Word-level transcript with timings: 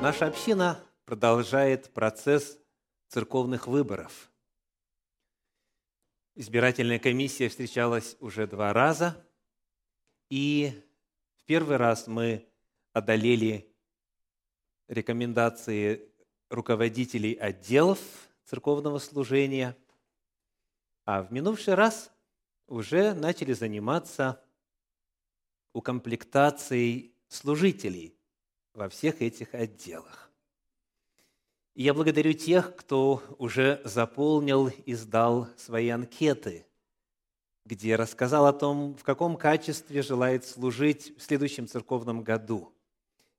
Наша 0.00 0.28
община 0.28 0.80
продолжает 1.06 1.92
процесс 1.92 2.56
церковных 3.08 3.66
выборов. 3.66 4.30
Избирательная 6.36 7.00
комиссия 7.00 7.48
встречалась 7.48 8.16
уже 8.20 8.46
два 8.46 8.72
раза, 8.72 9.16
и 10.30 10.72
в 11.38 11.44
первый 11.46 11.78
раз 11.78 12.06
мы 12.06 12.48
одолели 12.92 13.74
рекомендации 14.86 16.12
руководителей 16.48 17.34
отделов 17.34 17.98
церковного 18.44 19.00
служения, 19.00 19.76
а 21.06 21.24
в 21.24 21.32
минувший 21.32 21.74
раз 21.74 22.12
уже 22.68 23.14
начали 23.14 23.52
заниматься 23.52 24.40
укомплектацией 25.72 27.16
служителей 27.26 28.17
во 28.78 28.88
всех 28.88 29.20
этих 29.20 29.54
отделах. 29.54 30.30
И 31.74 31.82
я 31.82 31.92
благодарю 31.92 32.32
тех, 32.32 32.76
кто 32.76 33.22
уже 33.36 33.80
заполнил 33.84 34.68
и 34.68 34.94
сдал 34.94 35.48
свои 35.56 35.88
анкеты, 35.88 36.64
где 37.64 37.96
рассказал 37.96 38.46
о 38.46 38.52
том, 38.52 38.96
в 38.96 39.02
каком 39.02 39.36
качестве 39.36 40.00
желает 40.02 40.44
служить 40.44 41.12
в 41.18 41.22
следующем 41.22 41.66
церковном 41.66 42.22
году. 42.22 42.72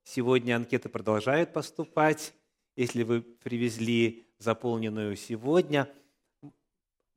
Сегодня 0.03 0.57
анкеты 0.57 0.89
продолжают 0.89 1.53
поступать. 1.53 2.33
Если 2.75 3.03
вы 3.03 3.21
привезли 3.21 4.27
заполненную 4.39 5.15
сегодня, 5.15 5.89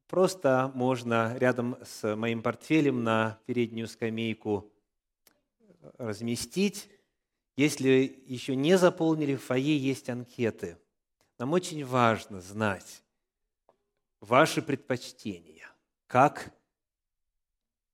просто 0.07 0.70
можно 0.75 1.37
рядом 1.39 1.77
с 1.84 2.17
моим 2.17 2.41
портфелем 2.41 3.03
на 3.03 3.41
переднюю 3.47 3.89
скамейку 3.89 4.73
разместить 5.98 6.89
если 7.56 8.23
еще 8.27 8.56
не 8.56 8.79
заполнили, 8.79 9.34
в 9.34 9.45
фойе 9.45 9.77
есть 9.77 10.09
анкеты. 10.09 10.79
Нам 11.38 11.52
очень 11.52 11.84
важно 11.84 12.41
знать 12.41 13.03
ваши 14.20 14.62
предпочтения, 14.62 15.69
как 16.06 16.53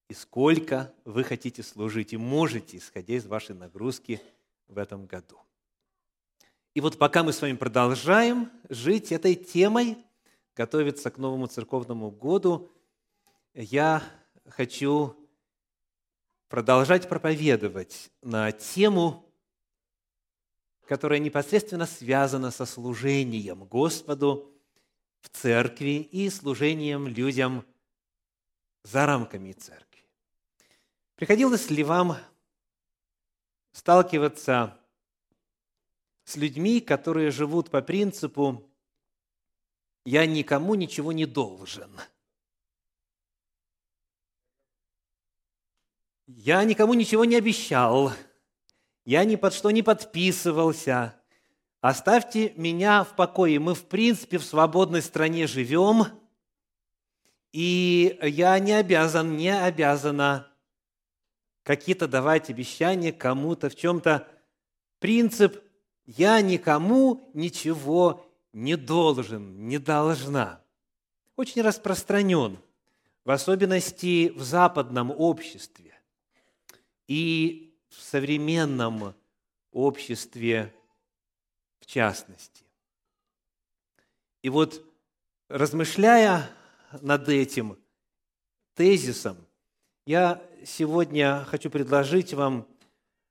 и 0.08 0.14
сколько 0.14 0.92
вы 1.04 1.24
хотите 1.24 1.62
служить 1.62 2.12
и 2.12 2.16
можете, 2.16 2.76
исходя 2.76 3.14
из 3.14 3.26
вашей 3.26 3.54
нагрузки 3.54 4.20
в 4.68 4.78
этом 4.78 5.06
году. 5.06 5.38
И 6.74 6.80
вот 6.80 6.98
пока 6.98 7.22
мы 7.22 7.32
с 7.32 7.42
вами 7.42 7.56
продолжаем 7.56 8.50
жить 8.68 9.10
этой 9.10 9.34
темой, 9.34 9.98
готовиться 10.54 11.10
к 11.10 11.18
новому 11.18 11.46
церковному 11.46 12.10
году, 12.10 12.70
я 13.54 14.02
хочу 14.46 15.16
продолжать 16.48 17.08
проповедовать 17.08 18.10
на 18.22 18.52
тему 18.52 19.27
которая 20.88 21.18
непосредственно 21.18 21.84
связана 21.86 22.50
со 22.50 22.64
служением 22.64 23.64
Господу 23.64 24.50
в 25.20 25.28
церкви 25.28 26.08
и 26.10 26.30
служением 26.30 27.06
людям 27.06 27.66
за 28.84 29.04
рамками 29.04 29.52
церкви. 29.52 30.02
Приходилось 31.14 31.68
ли 31.68 31.84
вам 31.84 32.16
сталкиваться 33.72 34.78
с 36.24 36.36
людьми, 36.36 36.80
которые 36.80 37.30
живут 37.32 37.70
по 37.70 37.82
принципу 37.82 38.64
«я 40.06 40.24
никому 40.24 40.74
ничего 40.74 41.12
не 41.12 41.26
должен». 41.26 41.90
Я 46.26 46.62
никому 46.64 46.94
ничего 46.94 47.24
не 47.24 47.36
обещал– 47.36 48.12
я 49.08 49.24
ни 49.24 49.36
под 49.36 49.54
что 49.54 49.70
не 49.70 49.82
подписывался. 49.82 51.14
Оставьте 51.80 52.52
меня 52.56 53.04
в 53.04 53.16
покое. 53.16 53.58
Мы, 53.58 53.74
в 53.74 53.86
принципе, 53.86 54.36
в 54.36 54.44
свободной 54.44 55.00
стране 55.00 55.46
живем, 55.46 56.08
и 57.50 58.18
я 58.20 58.58
не 58.58 58.72
обязан, 58.72 59.34
не 59.34 59.48
обязана 59.48 60.52
какие-то 61.62 62.06
давать 62.06 62.50
обещания 62.50 63.10
кому-то 63.10 63.70
в 63.70 63.76
чем-то. 63.76 64.28
Принцип 64.98 65.58
«я 66.04 66.42
никому 66.42 67.30
ничего 67.32 68.26
не 68.52 68.76
должен, 68.76 69.68
не 69.68 69.78
должна» 69.78 70.60
очень 71.36 71.62
распространен, 71.62 72.58
в 73.24 73.30
особенности 73.30 74.28
в 74.36 74.42
западном 74.42 75.10
обществе. 75.10 75.98
И 77.06 77.67
в 77.98 78.00
современном 78.00 79.14
обществе 79.72 80.72
в 81.80 81.86
частности. 81.86 82.64
И 84.40 84.48
вот 84.48 84.84
размышляя 85.48 86.48
над 87.02 87.28
этим 87.28 87.76
тезисом, 88.74 89.36
я 90.06 90.40
сегодня 90.64 91.44
хочу 91.46 91.70
предложить 91.70 92.32
вам 92.34 92.68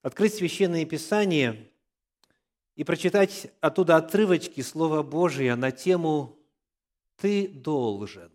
открыть 0.02 0.36
Священное 0.36 0.86
Писание 0.86 1.72
и 2.76 2.84
прочитать 2.84 3.50
оттуда 3.62 3.96
отрывочки 3.96 4.60
Слова 4.60 5.02
Божия 5.02 5.56
на 5.56 5.72
тему 5.72 6.38
«Ты 7.16 7.48
должен». 7.48 8.32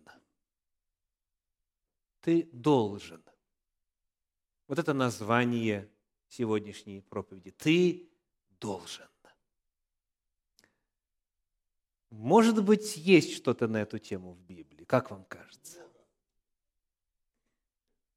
Ты 2.21 2.49
должен. 2.51 3.21
Вот 4.67 4.79
это 4.79 4.93
название 4.93 5.89
сегодняшней 6.37 7.01
проповеди. 7.01 7.51
Ты 7.51 8.09
должен. 8.59 9.07
Может 12.09 12.63
быть, 12.63 12.95
есть 12.95 13.35
что-то 13.35 13.67
на 13.67 13.77
эту 13.81 13.97
тему 13.97 14.33
в 14.33 14.41
Библии, 14.41 14.83
как 14.83 15.09
вам 15.09 15.25
кажется? 15.25 15.79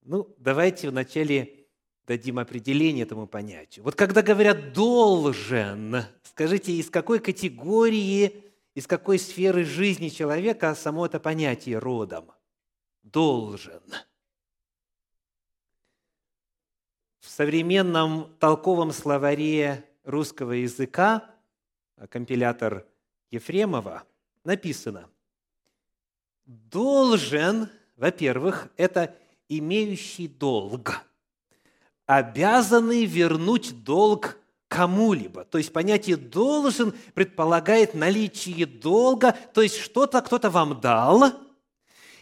Ну, 0.03 0.35
давайте 0.39 0.91
вначале 0.91 1.67
дадим 2.07 2.39
определение 2.39 3.05
этому 3.05 3.27
понятию. 3.27 3.85
Вот 3.85 3.95
когда 3.95 4.23
говорят 4.23 4.73
«должен», 4.73 6.05
скажите, 6.23 6.73
из 6.73 6.91
какой 6.91 7.21
категории, 7.21 8.45
из 8.75 8.87
какой 8.87 9.19
сферы 9.19 9.65
жизни 9.65 10.11
человека 10.11 10.75
само 10.75 11.07
это 11.07 11.19
понятие 11.19 11.79
родом? 11.79 12.31
«Должен». 13.03 13.83
В 17.27 17.29
современном 17.29 18.33
толковом 18.39 18.93
словаре 18.93 19.85
русского 20.05 20.53
языка, 20.53 21.25
компилятор 22.09 22.87
Ефремова, 23.33 24.05
написано, 24.45 25.09
должен, 26.47 27.69
во-первых, 27.97 28.69
это 28.77 29.17
имеющий 29.49 30.29
долг, 30.29 31.01
обязанный 32.07 33.05
вернуть 33.07 33.83
долг 33.83 34.39
кому-либо. 34.69 35.43
То 35.45 35.59
есть 35.59 35.73
понятие 35.73 36.17
«должен» 36.17 36.95
предполагает 37.13 37.95
наличие 37.95 38.67
долга, 38.67 39.37
то 39.53 39.63
есть 39.63 39.79
что-то 39.81 40.23
кто-то 40.23 40.49
вам 40.49 40.81
дал, 40.81 41.33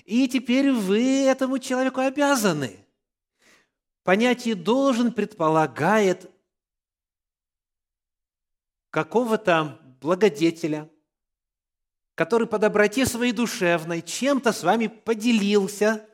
и 0.06 0.26
теперь 0.28 0.72
вы 0.72 1.26
этому 1.26 1.58
человеку 1.58 2.00
обязаны– 2.00 2.78
Понятие 4.04 4.54
«должен» 4.54 5.12
предполагает 5.12 6.30
какого-то 8.90 9.80
благодетеля, 10.00 10.90
который 12.14 12.46
по 12.46 12.58
доброте 12.58 13.06
своей 13.06 13.32
душевной 13.32 14.02
чем-то 14.02 14.52
с 14.52 14.62
вами 14.62 14.88
поделился, 14.88 16.06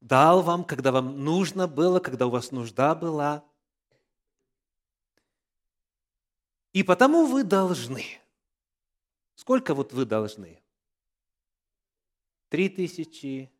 дал 0.00 0.42
вам, 0.42 0.64
когда 0.64 0.92
вам 0.92 1.24
нужно 1.24 1.66
было, 1.66 1.98
когда 1.98 2.28
у 2.28 2.30
вас 2.30 2.52
нужда 2.52 2.94
была. 2.94 3.44
И 6.72 6.84
потому 6.84 7.26
вы 7.26 7.42
должны. 7.42 8.04
Сколько 9.34 9.74
вот 9.74 9.92
вы 9.92 10.04
должны? 10.04 10.62
Три 12.50 12.68
тысячи, 12.68 13.50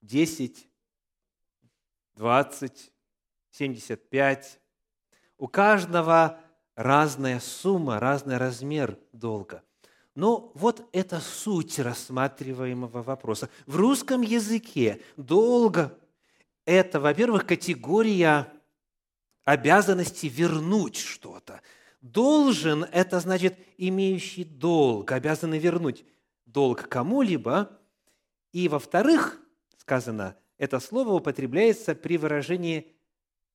десять, 0.00 0.70
20, 2.16 2.92
75. 3.50 4.60
У 5.38 5.48
каждого 5.48 6.40
разная 6.74 7.40
сумма, 7.40 8.00
разный 8.00 8.38
размер 8.38 8.98
долга. 9.12 9.62
Но 10.14 10.50
вот 10.54 10.88
это 10.92 11.20
суть 11.20 11.78
рассматриваемого 11.78 13.02
вопроса. 13.02 13.50
В 13.66 13.76
русском 13.76 14.22
языке 14.22 15.02
долго– 15.18 15.96
это, 16.64 17.00
во-первых, 17.00 17.46
категория 17.46 18.50
обязанности 19.44 20.26
вернуть 20.26 20.96
что-то. 20.96 21.60
Должен– 22.00 22.84
это 22.92 23.20
значит 23.20 23.58
имеющий 23.76 24.44
долг, 24.44 25.12
обязанный 25.12 25.58
вернуть 25.58 26.06
долг 26.46 26.88
кому-либо. 26.88 27.78
И, 28.52 28.68
во-вторых, 28.68 29.38
сказано– 29.76 30.34
это 30.58 30.80
слово 30.80 31.12
употребляется 31.12 31.94
при 31.94 32.16
выражении 32.18 32.94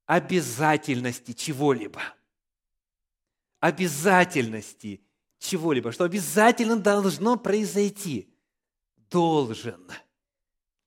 обязательности 0.05 1.33
чего-либо. 1.33 2.01
обязательности 3.59 5.01
чего-либо, 5.37 5.91
что 5.91 6.03
обязательно 6.03 6.77
должно 6.77 7.37
произойти. 7.37 8.33
Должен. 9.09 9.89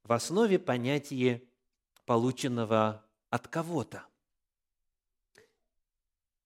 В 0.03 0.13
основе 0.13 0.59
понятия 0.59 1.43
полученного 2.05 3.05
от 3.31 3.49
кого-то. 3.49 4.05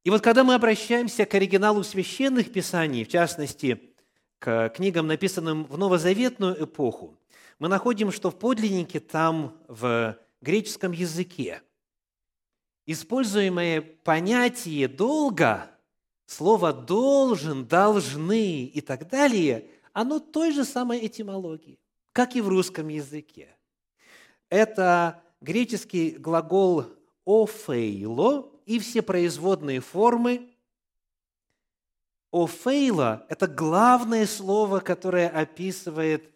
И 0.04 0.10
вот 0.10 0.22
когда 0.22 0.44
мы 0.44 0.54
обращаемся 0.54 1.26
к 1.26 1.34
оригиналу 1.34 1.84
священных 1.84 2.52
писаний, 2.52 3.04
в 3.04 3.08
частности, 3.08 3.87
к 4.38 4.70
книгам, 4.70 5.06
написанным 5.06 5.64
в 5.64 5.76
новозаветную 5.78 6.64
эпоху, 6.64 7.16
мы 7.58 7.68
находим, 7.68 8.12
что 8.12 8.30
в 8.30 8.38
подлиннике 8.38 9.00
там, 9.00 9.56
в 9.66 10.16
греческом 10.40 10.92
языке, 10.92 11.62
используемое 12.86 13.82
понятие 13.82 14.88
«долга», 14.88 15.70
слово 16.26 16.72
«должен», 16.72 17.66
«должны» 17.66 18.64
и 18.64 18.80
так 18.80 19.08
далее, 19.08 19.68
оно 19.92 20.20
той 20.20 20.52
же 20.52 20.64
самой 20.64 21.04
этимологии, 21.04 21.78
как 22.12 22.36
и 22.36 22.40
в 22.40 22.48
русском 22.48 22.88
языке. 22.88 23.56
Это 24.48 25.22
греческий 25.40 26.10
глагол 26.10 26.86
«офейло» 27.26 28.50
и 28.66 28.78
все 28.78 29.02
производные 29.02 29.80
формы. 29.80 30.48
«Офейла»– 32.30 33.26
это 33.28 33.46
главное 33.46 34.26
слово, 34.26 34.80
которое 34.80 35.28
описывает 35.28 36.30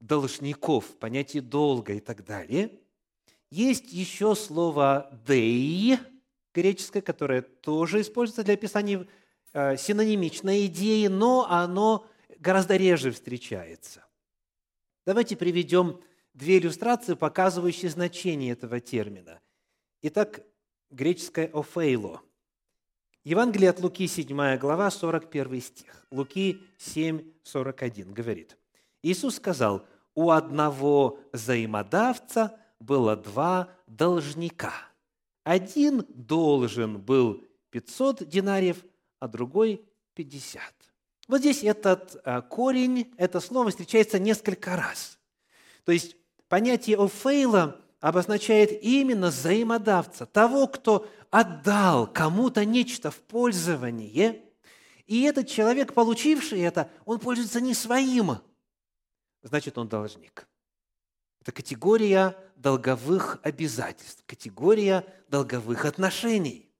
должников, 0.00 0.96
понятие 0.96 1.42
долга 1.42 1.94
и 1.94 2.00
так 2.00 2.24
далее. 2.24 2.70
Есть 3.50 3.92
еще 3.92 4.34
слово 4.34 5.10
«дей», 5.26 5.98
греческое, 6.54 7.02
которое 7.02 7.42
тоже 7.42 8.00
используется 8.00 8.42
для 8.42 8.54
описания 8.54 9.06
э, 9.52 9.76
синонимичной 9.76 10.66
идеи, 10.66 11.06
но 11.08 11.46
оно 11.48 12.06
гораздо 12.38 12.76
реже 12.76 13.12
встречается. 13.12 14.04
Давайте 15.04 15.36
приведем 15.36 16.00
две 16.32 16.58
иллюстрации, 16.58 17.14
показывающие 17.14 17.90
значение 17.90 18.52
этого 18.52 18.80
термина. 18.80 19.40
Итак, 20.02 20.40
греческое 20.90 21.50
«офейло». 21.52 22.22
Евангелие 23.26 23.70
от 23.70 23.80
Луки, 23.80 24.06
7 24.06 24.56
глава, 24.56 24.88
41 24.88 25.60
стих. 25.60 26.06
Луки 26.12 26.62
7, 26.78 27.24
41 27.42 28.12
говорит. 28.12 28.56
Иисус 29.02 29.34
сказал, 29.34 29.84
у 30.14 30.30
одного 30.30 31.18
взаимодавца 31.32 32.56
было 32.78 33.16
два 33.16 33.68
должника. 33.88 34.72
Один 35.42 36.06
должен 36.08 37.00
был 37.00 37.42
500 37.70 38.28
динариев, 38.28 38.84
а 39.18 39.26
другой 39.26 39.84
50. 40.14 40.62
Вот 41.26 41.40
здесь 41.40 41.64
этот 41.64 42.20
э, 42.24 42.42
корень, 42.42 43.12
это 43.16 43.40
слово 43.40 43.70
встречается 43.70 44.20
несколько 44.20 44.76
раз. 44.76 45.18
То 45.82 45.90
есть 45.90 46.14
понятие 46.46 46.96
«офейла» 46.96 47.80
обозначает 48.06 48.84
именно 48.84 49.28
взаимодавца, 49.28 50.26
того, 50.26 50.68
кто 50.68 51.08
отдал 51.32 52.06
кому-то 52.06 52.64
нечто 52.64 53.10
в 53.10 53.16
пользование, 53.16 54.44
и 55.06 55.22
этот 55.22 55.48
человек, 55.48 55.92
получивший 55.92 56.60
это, 56.60 56.88
он 57.04 57.18
пользуется 57.18 57.60
не 57.60 57.74
своим, 57.74 58.38
значит, 59.42 59.76
он 59.76 59.88
должник. 59.88 60.46
Это 61.40 61.50
категория 61.50 62.36
долговых 62.54 63.40
обязательств, 63.42 64.22
категория 64.24 65.04
долговых 65.26 65.84
отношений. 65.84 66.70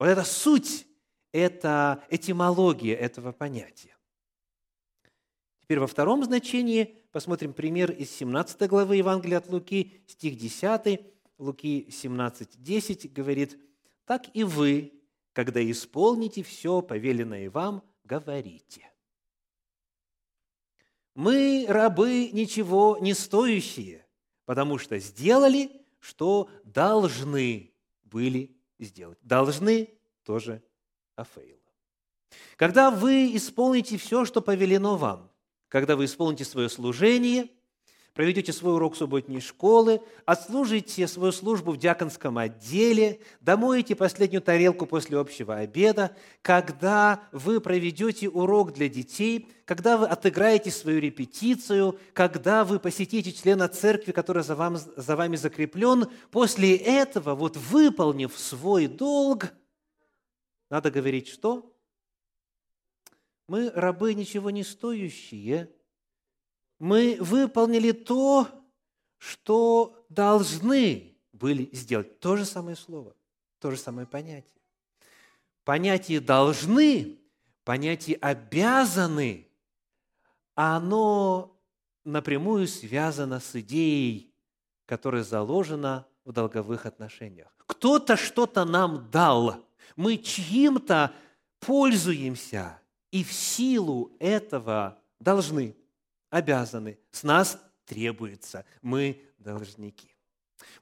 Вот 0.00 0.06
это 0.06 0.24
суть, 0.24 0.88
это 1.30 2.02
этимология 2.10 2.96
этого 2.96 3.30
понятия. 3.30 3.96
Теперь 5.72 5.80
во 5.80 5.86
втором 5.86 6.22
значении 6.22 6.98
посмотрим 7.12 7.54
пример 7.54 7.90
из 7.92 8.10
17 8.10 8.68
главы 8.68 8.96
Евангелия 8.96 9.38
от 9.38 9.48
Луки, 9.48 10.02
стих 10.06 10.36
10, 10.36 11.00
Луки 11.38 11.88
17, 11.90 12.62
10 12.62 13.10
говорит, 13.10 13.58
«Так 14.04 14.26
и 14.34 14.44
вы, 14.44 14.92
когда 15.32 15.62
исполните 15.70 16.42
все 16.42 16.82
повеленное 16.82 17.48
вам, 17.48 17.82
говорите». 18.04 18.86
Мы, 21.14 21.64
рабы, 21.66 22.28
ничего 22.34 22.98
не 23.00 23.14
стоящие, 23.14 24.06
потому 24.44 24.76
что 24.76 24.98
сделали, 24.98 25.70
что 26.00 26.50
должны 26.64 27.72
были 28.02 28.54
сделать. 28.78 29.16
Должны 29.22 29.88
тоже 30.22 30.62
Афейла. 31.16 31.56
Когда 32.56 32.90
вы 32.90 33.34
исполните 33.34 33.96
все, 33.96 34.26
что 34.26 34.42
повелено 34.42 34.98
вам, 34.98 35.31
когда 35.72 35.96
вы 35.96 36.04
исполните 36.04 36.44
свое 36.44 36.68
служение– 36.68 37.48
проведете 38.14 38.52
свой 38.52 38.74
урок 38.74 38.94
субботней 38.94 39.40
школы, 39.40 40.02
отслужите 40.26 41.08
свою 41.08 41.32
службу 41.32 41.72
в 41.72 41.78
диаконском 41.78 42.36
отделе, 42.36 43.20
домоете 43.40 43.96
последнюю 43.96 44.42
тарелку 44.42 44.84
после 44.84 45.16
общего 45.16 45.56
обеда, 45.56 46.14
когда 46.42 47.22
вы 47.32 47.58
проведете 47.58 48.28
урок 48.28 48.74
для 48.74 48.90
детей, 48.90 49.48
когда 49.64 49.96
вы 49.96 50.06
отыграете 50.06 50.70
свою 50.70 51.00
репетицию, 51.00 51.98
когда 52.12 52.64
вы 52.64 52.78
посетите 52.78 53.32
члена 53.32 53.66
церкви, 53.68 54.12
который 54.12 54.42
за, 54.42 54.54
вам, 54.54 54.76
за 54.76 55.16
вами 55.16 55.36
закреплен, 55.36 56.04
после 56.30 56.76
этого, 56.76 57.34
вот 57.34 57.56
выполнив 57.56 58.38
свой 58.38 58.88
долг, 58.88 59.54
надо 60.68 60.90
говорить 60.90 61.28
что? 61.28 61.71
Мы 63.48 63.70
рабы 63.70 64.14
ничего 64.14 64.50
не 64.50 64.64
стоящие– 64.64 65.70
мы 66.82 67.16
выполнили 67.20 67.92
то, 67.92 68.48
что 69.16 70.04
должны 70.08 71.16
были 71.32 71.70
сделать. 71.72 72.18
То 72.18 72.36
же 72.36 72.44
самое 72.44 72.74
слово, 72.74 73.14
то 73.60 73.70
же 73.70 73.76
самое 73.76 74.04
понятие. 74.04 74.60
Понятие 75.62 76.18
«должны», 76.18 77.20
понятие 77.62 78.16
«обязаны», 78.16 79.46
оно 80.56 81.56
напрямую 82.02 82.66
связано 82.66 83.38
с 83.38 83.54
идеей, 83.54 84.34
которая 84.84 85.22
заложена 85.22 86.04
в 86.24 86.32
долговых 86.32 86.84
отношениях. 86.84 87.54
Кто-то 87.58 88.16
что-то 88.16 88.64
нам 88.64 89.08
дал, 89.08 89.64
мы 89.94 90.16
чьим-то 90.16 91.14
пользуемся, 91.60 92.81
и 93.12 93.22
в 93.22 93.32
силу 93.32 94.10
этого 94.18 94.98
должны 95.20 95.76
обязаны, 96.30 96.98
с 97.12 97.22
нас 97.22 97.62
требуется, 97.84 98.64
мы 98.80 99.22
должники. 99.38 100.16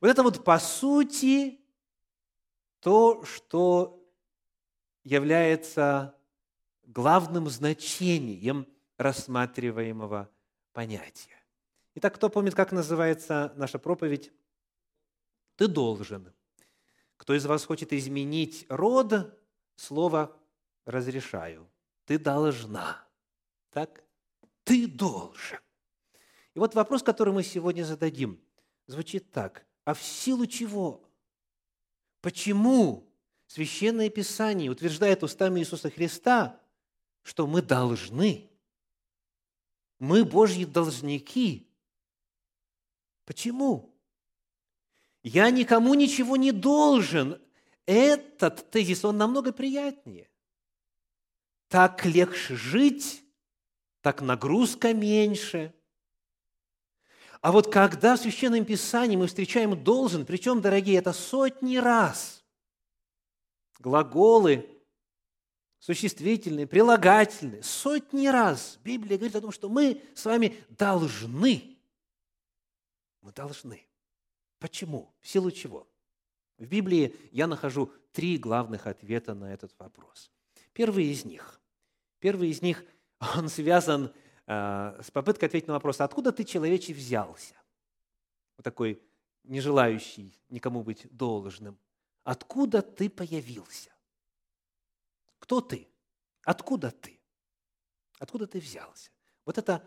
Вот 0.00 0.08
это 0.08 0.22
вот 0.22 0.44
по 0.44 0.58
сути 0.58 1.60
то, 2.78 3.24
что 3.24 4.00
является 5.02 6.14
главным 6.84 7.48
значением 7.48 8.66
рассматриваемого 8.96 10.30
понятия. 10.72 11.36
Итак, 11.96 12.14
кто 12.14 12.30
помнит, 12.30 12.54
как 12.54 12.70
называется 12.70 13.52
наша 13.56 13.78
проповедь? 13.78 14.30
Ты 15.56 15.66
должен. 15.66 16.32
Кто 17.16 17.34
из 17.34 17.44
вас 17.44 17.64
хочет 17.64 17.92
изменить 17.92 18.66
род, 18.68 19.36
слово 19.74 20.34
разрешаю. 20.86 21.69
Ты 22.10 22.18
должна. 22.18 23.06
Так? 23.70 24.02
ты 24.64 24.88
должен. 24.88 25.60
И 26.54 26.58
вот 26.58 26.74
вопрос, 26.74 27.04
который 27.04 27.32
мы 27.32 27.44
сегодня 27.44 27.84
зададим, 27.84 28.40
звучит 28.88 29.30
так. 29.30 29.64
А 29.84 29.94
в 29.94 30.02
силу 30.02 30.46
чего? 30.46 31.08
Почему 32.20 33.08
Священное 33.46 34.10
Писание 34.10 34.72
утверждает 34.72 35.22
устами 35.22 35.60
Иисуса 35.60 35.88
Христа, 35.88 36.60
что 37.22 37.46
мы 37.46 37.62
должны, 37.62 38.50
мы 40.00 40.24
Божьи 40.24 40.64
должники? 40.64 41.68
Почему? 43.24 43.94
Я 45.22 45.48
никому 45.50 45.94
ничего 45.94 46.36
не 46.36 46.50
должен. 46.50 47.40
Этот 47.86 48.68
тезис, 48.68 49.04
он 49.04 49.16
намного 49.16 49.52
приятнее. 49.52 50.28
Так 51.70 52.04
легче 52.04 52.56
жить, 52.56 53.22
так 54.00 54.22
нагрузка 54.22 54.92
меньше. 54.92 55.72
А 57.40 57.52
вот 57.52 57.72
когда 57.72 58.16
в 58.16 58.20
Священном 58.20 58.64
Писании 58.64 59.14
мы 59.14 59.28
встречаем 59.28 59.80
«должен», 59.84 60.26
причем, 60.26 60.60
дорогие, 60.60 60.98
это 60.98 61.12
сотни 61.12 61.76
раз, 61.76 62.44
глаголы, 63.78 64.68
существительные, 65.78 66.66
прилагательные, 66.66 67.62
сотни 67.62 68.26
раз 68.26 68.80
Библия 68.82 69.16
говорит 69.16 69.36
о 69.36 69.40
том, 69.40 69.52
что 69.52 69.68
мы 69.68 70.02
с 70.16 70.24
вами 70.24 70.56
должны. 70.70 71.78
Мы 73.20 73.30
должны. 73.30 73.86
Почему? 74.58 75.14
В 75.20 75.28
силу 75.28 75.52
чего? 75.52 75.86
В 76.58 76.66
Библии 76.66 77.14
я 77.30 77.46
нахожу 77.46 77.92
три 78.10 78.38
главных 78.38 78.88
ответа 78.88 79.34
на 79.34 79.54
этот 79.54 79.72
вопрос. 79.78 80.32
Первый 80.72 81.06
из 81.06 81.24
них. 81.24 81.59
Первый 82.20 82.50
из 82.50 82.62
них, 82.62 82.84
он 83.36 83.48
связан 83.48 84.12
э, 84.46 85.00
с 85.02 85.10
попыткой 85.10 85.48
ответить 85.48 85.66
на 85.66 85.74
вопрос, 85.74 86.00
откуда 86.00 86.30
ты, 86.32 86.44
человечий, 86.44 86.94
взялся? 86.94 87.54
Вот 88.56 88.64
такой 88.64 89.02
не 89.44 89.60
желающий 89.60 90.38
никому 90.48 90.82
быть 90.82 91.06
должным. 91.10 91.78
Откуда 92.22 92.82
ты 92.82 93.08
появился? 93.08 93.90
Кто 95.38 95.60
ты? 95.60 95.88
Откуда 96.44 96.90
ты? 96.90 97.18
Откуда 98.18 98.46
ты 98.46 98.60
взялся? 98.60 99.10
Вот 99.46 99.56
это 99.56 99.82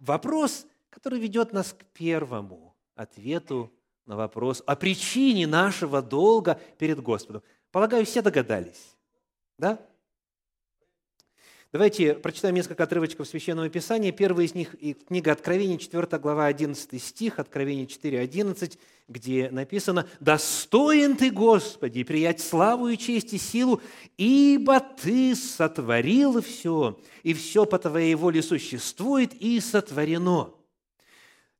вопрос, 0.00 0.66
который 0.90 1.20
ведет 1.20 1.52
нас 1.52 1.72
к 1.72 1.84
первому 1.84 2.76
ответу 2.94 3.72
на 4.04 4.16
вопрос 4.16 4.62
о 4.66 4.74
причине 4.74 5.46
нашего 5.46 6.02
долга 6.02 6.60
перед 6.78 7.00
Господом. 7.00 7.42
Полагаю, 7.70 8.04
все 8.04 8.22
догадались. 8.22 8.96
Да? 9.56 9.80
Давайте 11.70 12.14
прочитаем 12.14 12.54
несколько 12.54 12.84
отрывочков 12.84 13.28
Священного 13.28 13.68
Писания. 13.68 14.10
Первый 14.10 14.46
из 14.46 14.54
них– 14.54 14.74
книга 15.06 15.32
Откровения, 15.32 15.76
4 15.76 16.18
глава, 16.18 16.46
11 16.46 17.02
стих, 17.02 17.38
Откровение 17.38 17.86
4, 17.86 18.20
11, 18.20 18.78
где 19.06 19.50
написано 19.50 20.08
«Достоин 20.18 21.14
ты, 21.14 21.30
Господи, 21.30 22.04
приять 22.04 22.40
славу 22.40 22.88
и 22.88 22.96
честь 22.96 23.34
и 23.34 23.38
силу, 23.38 23.82
ибо 24.16 24.80
Ты 24.80 25.36
сотворил 25.36 26.40
все, 26.40 26.98
и 27.22 27.34
все 27.34 27.66
по 27.66 27.78
Твоей 27.78 28.14
воле 28.14 28.40
существует 28.42 29.34
и 29.34 29.60
сотворено». 29.60 30.54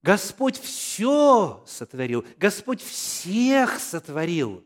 Господь 0.03 0.59
все 0.59 1.63
сотворил, 1.67 2.25
Господь 2.39 2.81
всех 2.81 3.79
сотворил, 3.79 4.65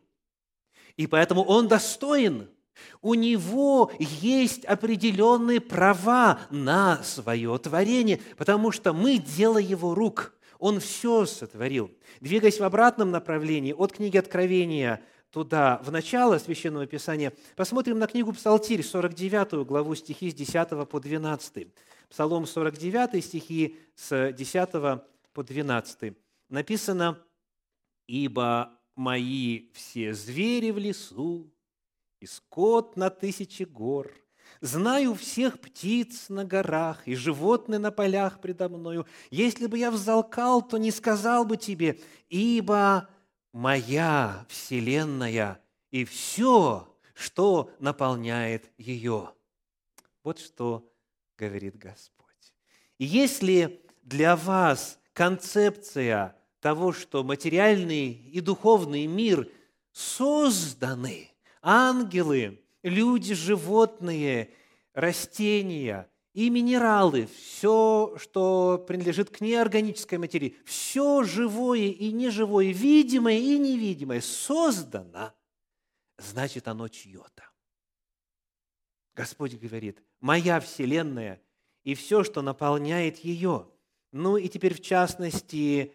и 0.97 1.09
поэтому 1.09 1.43
Он 1.43 1.67
достоин– 1.67 2.49
у 3.01 3.15
него 3.15 3.91
есть 3.99 4.65
определенные 4.65 5.61
права 5.61 6.41
на 6.51 7.03
свое 7.03 7.59
творение, 7.59 8.21
потому 8.37 8.71
что 8.73 8.93
мы– 8.93 9.19
дело 9.37 9.59
его 9.59 9.95
рук. 9.95 10.35
Он 10.59 10.79
все 10.79 11.27
сотворил. 11.27 11.91
Двигаясь 12.21 12.61
в 12.61 12.65
обратном 12.65 13.11
направлении, 13.11 13.73
от 13.73 13.93
книги 13.93 14.17
Откровения 14.17 15.03
туда, 15.33 15.81
в 15.83 15.91
начало 15.91 16.39
Священного 16.39 16.87
Писания, 16.87 17.33
посмотрим 17.57 17.99
на 17.99 18.07
книгу 18.07 18.33
Псалтирь, 18.33 18.83
49 18.83 19.67
главу, 19.67 19.95
стихи 19.95 20.31
с 20.31 20.35
10 20.35 20.89
по 20.89 21.01
12. 21.01 21.67
Псалом 22.09 22.47
49, 22.47 23.25
стихи 23.25 23.77
с 23.97 24.33
10 24.33 24.71
по 25.33 25.43
12. 25.43 26.15
Написано, 26.49 27.19
«Ибо 28.07 28.79
мои 28.95 29.71
все 29.73 30.13
звери 30.13 30.71
в 30.71 30.79
лесу, 30.79 31.51
и 32.23 32.27
скот 32.27 32.97
на 32.97 33.11
тысячи 33.11 33.65
гор. 33.65 34.13
Знаю 34.61 35.17
всех 35.17 35.61
птиц 35.61 36.29
на 36.29 36.45
горах 36.45 37.09
и 37.09 37.17
животные 37.17 37.81
на 37.81 37.91
полях 37.91 38.41
предо 38.41 38.69
мною. 38.69 39.07
Если 39.31 39.67
бы 39.67 39.77
я 39.77 39.91
взалкал, 39.91 40.63
то 40.63 40.79
не 40.79 40.93
сказал 40.93 41.45
бы 41.45 41.57
тебе, 41.57 41.99
ибо 42.29 43.09
моя 43.53 44.47
вселенная 44.49 45.61
и 45.91 46.05
все, 46.05 46.97
что 47.13 47.73
наполняет 47.81 48.71
ее. 48.79 49.31
Вот 50.23 50.39
что 50.39 50.89
говорит 51.37 51.77
Господь. 51.77 52.55
И 52.99 53.05
если 53.05 53.85
для 54.03 54.37
вас 54.37 55.01
концепция 55.13 56.37
того, 56.61 56.93
что 56.93 57.25
материальный 57.25 58.13
и 58.13 58.41
духовный 58.41 59.07
мир 59.07 59.51
созданы– 59.91 61.31
ангелы, 61.63 62.61
люди, 62.83 63.35
животные, 63.35 64.51
растения 64.93 66.11
и 66.35 66.51
минералы, 66.51 67.27
все, 67.27 68.17
что 68.19 68.85
принадлежит 68.87 69.31
к 69.31 69.41
неорганической 69.41 70.19
материи, 70.19 70.57
все 70.65 71.23
живое 71.23 71.89
и 71.89 72.13
неживое, 72.13 72.73
видимое 72.73 73.39
и 73.39 73.59
невидимое 73.59 74.21
создано, 74.21 75.33
значит, 76.19 76.69
оно 76.69 76.89
чье-то. 76.89 77.45
Господь 79.15 79.55
говорит, 79.55 80.03
моя 80.21 80.59
вселенная 80.61 81.41
и 81.85 81.95
все, 81.95 82.25
что 82.25 82.43
наполняет 82.43 83.19
ее. 83.19 83.69
Ну 84.11 84.37
и 84.37 84.49
теперь 84.49 84.75
в 84.75 84.81
частности 84.81 85.93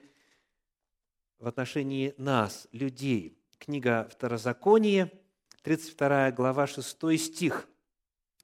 в 1.39 1.47
отношении 1.47 2.13
нас, 2.17 2.67
людей. 2.71 3.39
Книга 3.57 4.07
Второзаконие– 4.11 5.11
32 5.67 6.31
глава, 6.31 6.65
6 6.65 7.19
стих. 7.19 7.67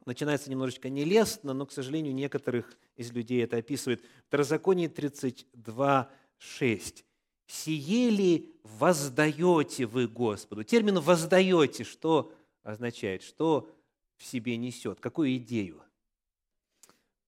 Начинается 0.06 0.52
немножечко 0.52 0.90
нелестно, 0.90 1.54
но, 1.54 1.66
к 1.66 1.72
сожалению, 1.72 2.14
некоторых 2.14 2.78
из 2.98 3.14
людей 3.14 3.42
это 3.42 3.56
описывает. 3.56 4.04
Второзаконие 4.28 4.90
32, 4.90 6.12
6. 6.38 7.06
«Сие 7.48 8.10
ли 8.10 8.54
воздаете 8.64 9.86
вы 9.86 10.10
Господу?» 10.10 10.66
Термин 10.66 11.00
«воздаете» 11.00 11.86
что 11.86 12.34
означает? 12.62 13.24
Что 13.24 13.70
в 14.18 14.26
себе 14.26 14.58
несет? 14.58 15.00
Какую 15.00 15.38
идею? 15.38 15.82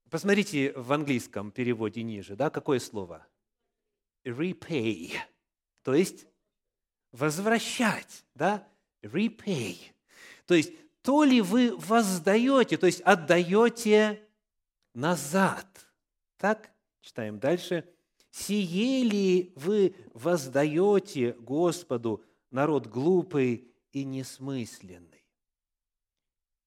Посмотрите 0.10 0.74
в 0.74 0.92
английском 0.92 1.52
переводе 1.52 2.04
ниже, 2.04 2.36
да, 2.36 2.50
какое 2.50 2.80
слово? 2.80 3.26
Repay, 4.26 5.14
то 5.84 5.94
есть 5.94 6.28
возвращать, 7.14 8.26
да? 8.34 8.68
Repay. 9.06 9.78
То 10.46 10.56
есть, 10.56 10.74
то 11.02 11.24
ли 11.24 11.42
вы 11.42 11.76
воздаете, 11.78 12.78
то 12.78 12.88
есть 12.88 13.02
отдаете 13.02 14.22
назад. 14.94 15.68
Так, 16.38 16.72
читаем 17.02 17.40
дальше. 17.40 17.88
«Сие 18.32 19.04
ли 19.06 19.54
вы 19.56 19.96
воздаете 20.14 21.32
Господу, 21.40 22.22
народ 22.52 22.88
глупый 22.88 23.72
и 23.94 24.04
несмысленный?» 24.04 25.24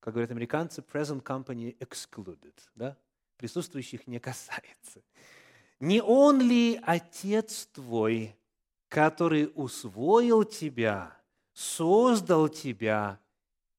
Как 0.01 0.15
говорят 0.15 0.31
американцы, 0.31 0.81
present 0.81 1.23
company 1.23 1.77
excluded. 1.77 2.55
Да? 2.75 2.97
Присутствующих 3.37 4.07
не 4.07 4.19
касается. 4.19 5.03
«Не 5.79 6.01
он 6.01 6.41
ли 6.41 6.81
Отец 6.83 7.67
твой, 7.67 8.35
который 8.89 9.53
усвоил 9.55 10.45
тебя 10.45 11.18
создал 11.59 12.49
тебя 12.49 13.19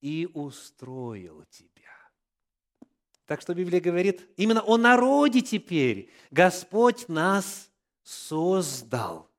и 0.01 0.29
устроил 0.33 1.45
тебя. 1.49 1.69
Так 3.25 3.41
что 3.41 3.53
Библия 3.53 3.79
говорит 3.79 4.27
именно 4.35 4.61
о 4.61 4.75
народе 4.75 5.41
теперь. 5.41 6.11
Господь 6.29 7.07
нас 7.07 7.69
создал. 8.03 9.29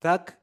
Так? 0.00 0.36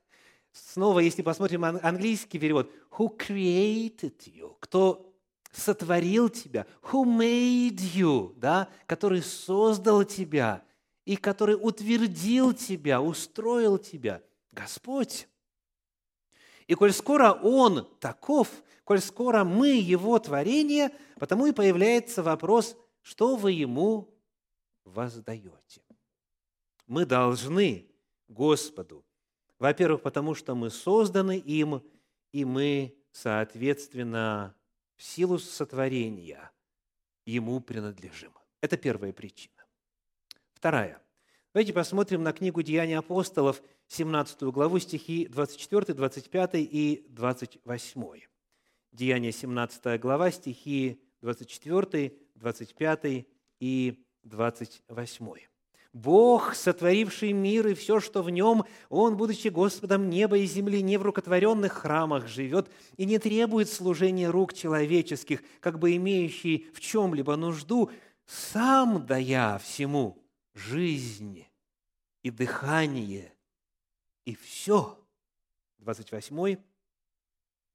Снова, 0.53 0.99
если 0.99 1.23
посмотрим 1.23 1.65
английский 1.65 2.39
перевод, 2.39 2.71
who 2.89 3.17
created 3.17 4.15
you, 4.27 4.55
кто 4.61 5.13
сотворил 5.51 6.29
тебя, 6.29 6.65
who 6.81 7.03
made 7.03 7.79
you, 7.79 8.33
да, 8.37 8.69
который 8.85 9.21
создал 9.21 10.05
тебя 10.05 10.63
и 11.03 11.17
который 11.17 11.57
утвердил 11.59 12.53
тебя, 12.53 13.01
устроил 13.01 13.77
тебя. 13.77 14.21
Господь. 14.53 15.27
И 16.71 16.73
коль 16.73 16.93
скоро 16.93 17.33
Он 17.33 17.85
таков, 17.99 18.47
коль 18.85 19.01
скоро 19.01 19.43
мы 19.43 19.71
Его 19.77 20.17
творение, 20.19 20.95
потому 21.19 21.45
и 21.45 21.51
появляется 21.51 22.23
вопрос, 22.23 22.77
что 23.01 23.35
вы 23.35 23.51
Ему 23.51 24.17
воздаете. 24.85 25.81
Мы 26.87 27.05
должны 27.05 27.89
Господу, 28.29 29.03
во-первых, 29.59 30.01
потому 30.01 30.33
что 30.33 30.55
мы 30.55 30.69
созданы 30.69 31.37
им, 31.37 31.83
и 32.31 32.45
мы, 32.45 32.95
соответственно, 33.11 34.55
в 34.95 35.03
силу 35.03 35.39
сотворения 35.39 36.53
Ему 37.25 37.59
принадлежим. 37.59 38.31
Это 38.61 38.77
первая 38.77 39.11
причина. 39.11 39.61
Вторая. 40.53 41.01
Давайте 41.53 41.73
посмотрим 41.73 42.23
на 42.23 42.31
книгу 42.31 42.61
«Деяния 42.61 42.99
апостолов», 42.99 43.61
17 43.91 44.43
главу, 44.43 44.79
стихи 44.79 45.27
24, 45.27 45.93
25 45.93 46.51
и 46.53 47.05
28. 47.09 48.21
Деяние 48.93 49.33
17 49.33 49.99
глава, 49.99 50.31
стихи 50.31 51.01
24, 51.21 52.13
25 52.35 53.25
и 53.59 54.05
28. 54.23 55.27
Бог, 55.91 56.55
сотворивший 56.55 57.33
мир 57.33 57.67
и 57.67 57.73
все, 57.73 57.99
что 57.99 58.23
в 58.23 58.29
нем, 58.29 58.63
Он, 58.87 59.17
будучи 59.17 59.49
Господом 59.49 60.09
неба 60.09 60.37
и 60.37 60.45
земли, 60.45 60.81
не 60.81 60.95
в 60.95 61.01
рукотворенных 61.01 61.73
храмах 61.73 62.27
живет 62.27 62.71
и 62.95 63.03
не 63.03 63.19
требует 63.19 63.67
служения 63.67 64.29
рук 64.29 64.53
человеческих, 64.53 65.43
как 65.59 65.79
бы 65.79 65.97
имеющий 65.97 66.69
в 66.73 66.79
чем-либо 66.79 67.35
нужду, 67.35 67.91
сам 68.25 69.05
дая 69.05 69.57
всему 69.57 70.23
жизнь 70.53 71.45
и 72.23 72.31
дыхание 72.31 73.33
и 74.25 74.35
все. 74.35 74.97
28. 75.79 76.57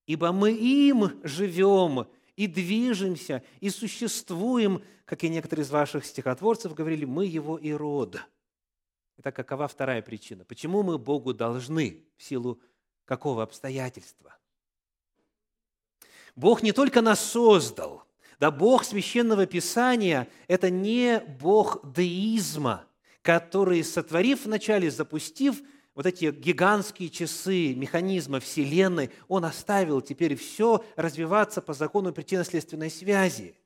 «Ибо 0.07 0.33
мы 0.33 0.53
им 0.53 1.21
живем 1.25 2.07
и 2.37 2.47
движемся, 2.47 3.43
и 3.61 3.71
существуем, 3.71 4.83
как 5.05 5.25
и 5.25 5.29
некоторые 5.29 5.65
из 5.65 5.71
ваших 5.71 6.05
стихотворцев 6.05 6.75
говорили, 6.75 7.05
мы 7.05 7.26
его 7.26 7.57
и 7.57 7.73
род. 7.73 8.21
Итак, 9.19 9.35
какова 9.35 9.67
вторая 9.67 10.03
причина? 10.03 10.45
Почему 10.45 10.83
мы 10.83 10.99
Богу 10.99 11.33
должны 11.33 12.05
в 12.17 12.23
силу 12.23 12.61
какого 13.05 13.43
обстоятельства? 13.43 14.37
Бог 16.37 16.62
не 16.62 16.73
только 16.73 17.00
нас 17.00 17.25
создал, 17.25 18.05
да 18.38 18.50
Бог 18.50 18.85
Священного 18.85 19.47
Писания– 19.47 20.29
это 20.49 20.69
не 20.69 21.21
Бог 21.21 21.81
деизма, 21.95 22.85
который, 23.23 23.83
сотворив 23.83 24.45
вначале, 24.45 24.91
запустив 24.91 25.62
вот 25.97 26.05
эти 26.05 26.31
гигантские 26.31 27.09
часы 27.09 27.75
механизма 27.75 28.38
Вселенной, 28.38 29.11
Он 29.29 29.47
оставил 29.47 30.03
теперь 30.03 30.37
все 30.37 30.85
развиваться 30.95 31.62
по 31.62 31.73
закону 31.73 32.12
причинно-следственной 32.12 32.91
связи. 32.91 33.57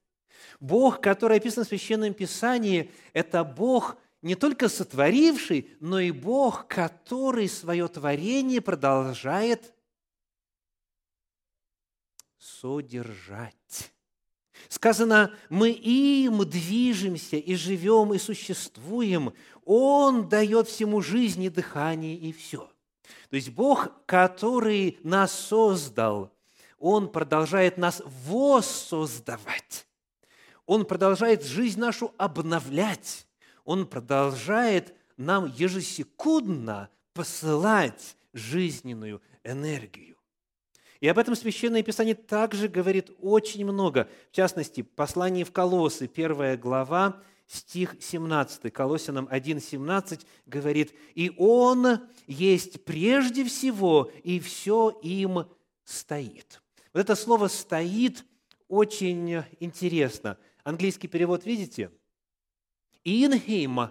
Бог, 0.60 1.00
который 1.00 1.38
описан 1.38 1.64
в 1.64 1.68
Священном 1.68 2.14
Писании, 2.14 2.92
это 3.12 3.42
Бог 3.42 3.96
не 4.22 4.36
только 4.36 4.68
сотворивший, 4.68 5.76
но 5.80 5.98
и 5.98 6.12
Бог, 6.12 6.68
который 6.68 7.48
свое 7.48 7.88
творение 7.88 8.60
продолжает 8.60 9.74
содержать. 12.38 13.92
Сказано, 14.68 15.32
мы 15.48 15.70
им 15.70 16.44
движемся 16.48 17.36
и 17.36 17.54
живем, 17.54 18.12
и 18.14 18.18
существуем. 18.18 19.32
Он 19.64 20.28
дает 20.28 20.68
всему 20.68 21.00
жизни, 21.00 21.48
дыхание 21.48 22.16
и 22.16 22.32
все. 22.32 22.70
То 23.30 23.36
есть 23.36 23.50
Бог, 23.50 23.90
который 24.06 24.98
нас 25.02 25.32
создал, 25.32 26.32
Он 26.78 27.10
продолжает 27.10 27.78
нас 27.78 28.02
воссоздавать. 28.26 29.86
Он 30.66 30.84
продолжает 30.84 31.44
жизнь 31.44 31.80
нашу 31.80 32.14
обновлять. 32.16 33.26
Он 33.64 33.86
продолжает 33.86 34.94
нам 35.16 35.46
ежесекундно 35.46 36.88
посылать 37.12 38.16
жизненную 38.32 39.20
энергию. 39.44 40.09
И 41.00 41.08
об 41.08 41.18
этом 41.18 41.34
Священное 41.34 41.82
Писание 41.82 42.14
также 42.14 42.68
говорит 42.68 43.10
очень 43.20 43.64
много. 43.64 44.08
В 44.30 44.36
частности, 44.36 44.82
послание 44.82 45.44
в 45.44 45.52
Колосы, 45.52 46.06
первая 46.06 46.58
глава, 46.58 47.22
стих 47.46 47.96
17, 47.98 48.70
Колосянам 48.72 49.26
1, 49.30 49.60
17 49.60 50.26
говорит, 50.46 50.92
«И 51.14 51.32
Он 51.38 52.00
есть 52.26 52.84
прежде 52.84 53.44
всего, 53.44 54.10
и 54.22 54.38
все 54.40 54.90
им 55.02 55.46
стоит». 55.84 56.60
Вот 56.92 57.00
это 57.00 57.16
слово 57.16 57.48
«стоит» 57.48 58.24
очень 58.68 59.42
интересно. 59.58 60.36
Английский 60.64 61.08
перевод 61.08 61.46
видите? 61.46 61.90
In 63.04 63.42
Him 63.46 63.90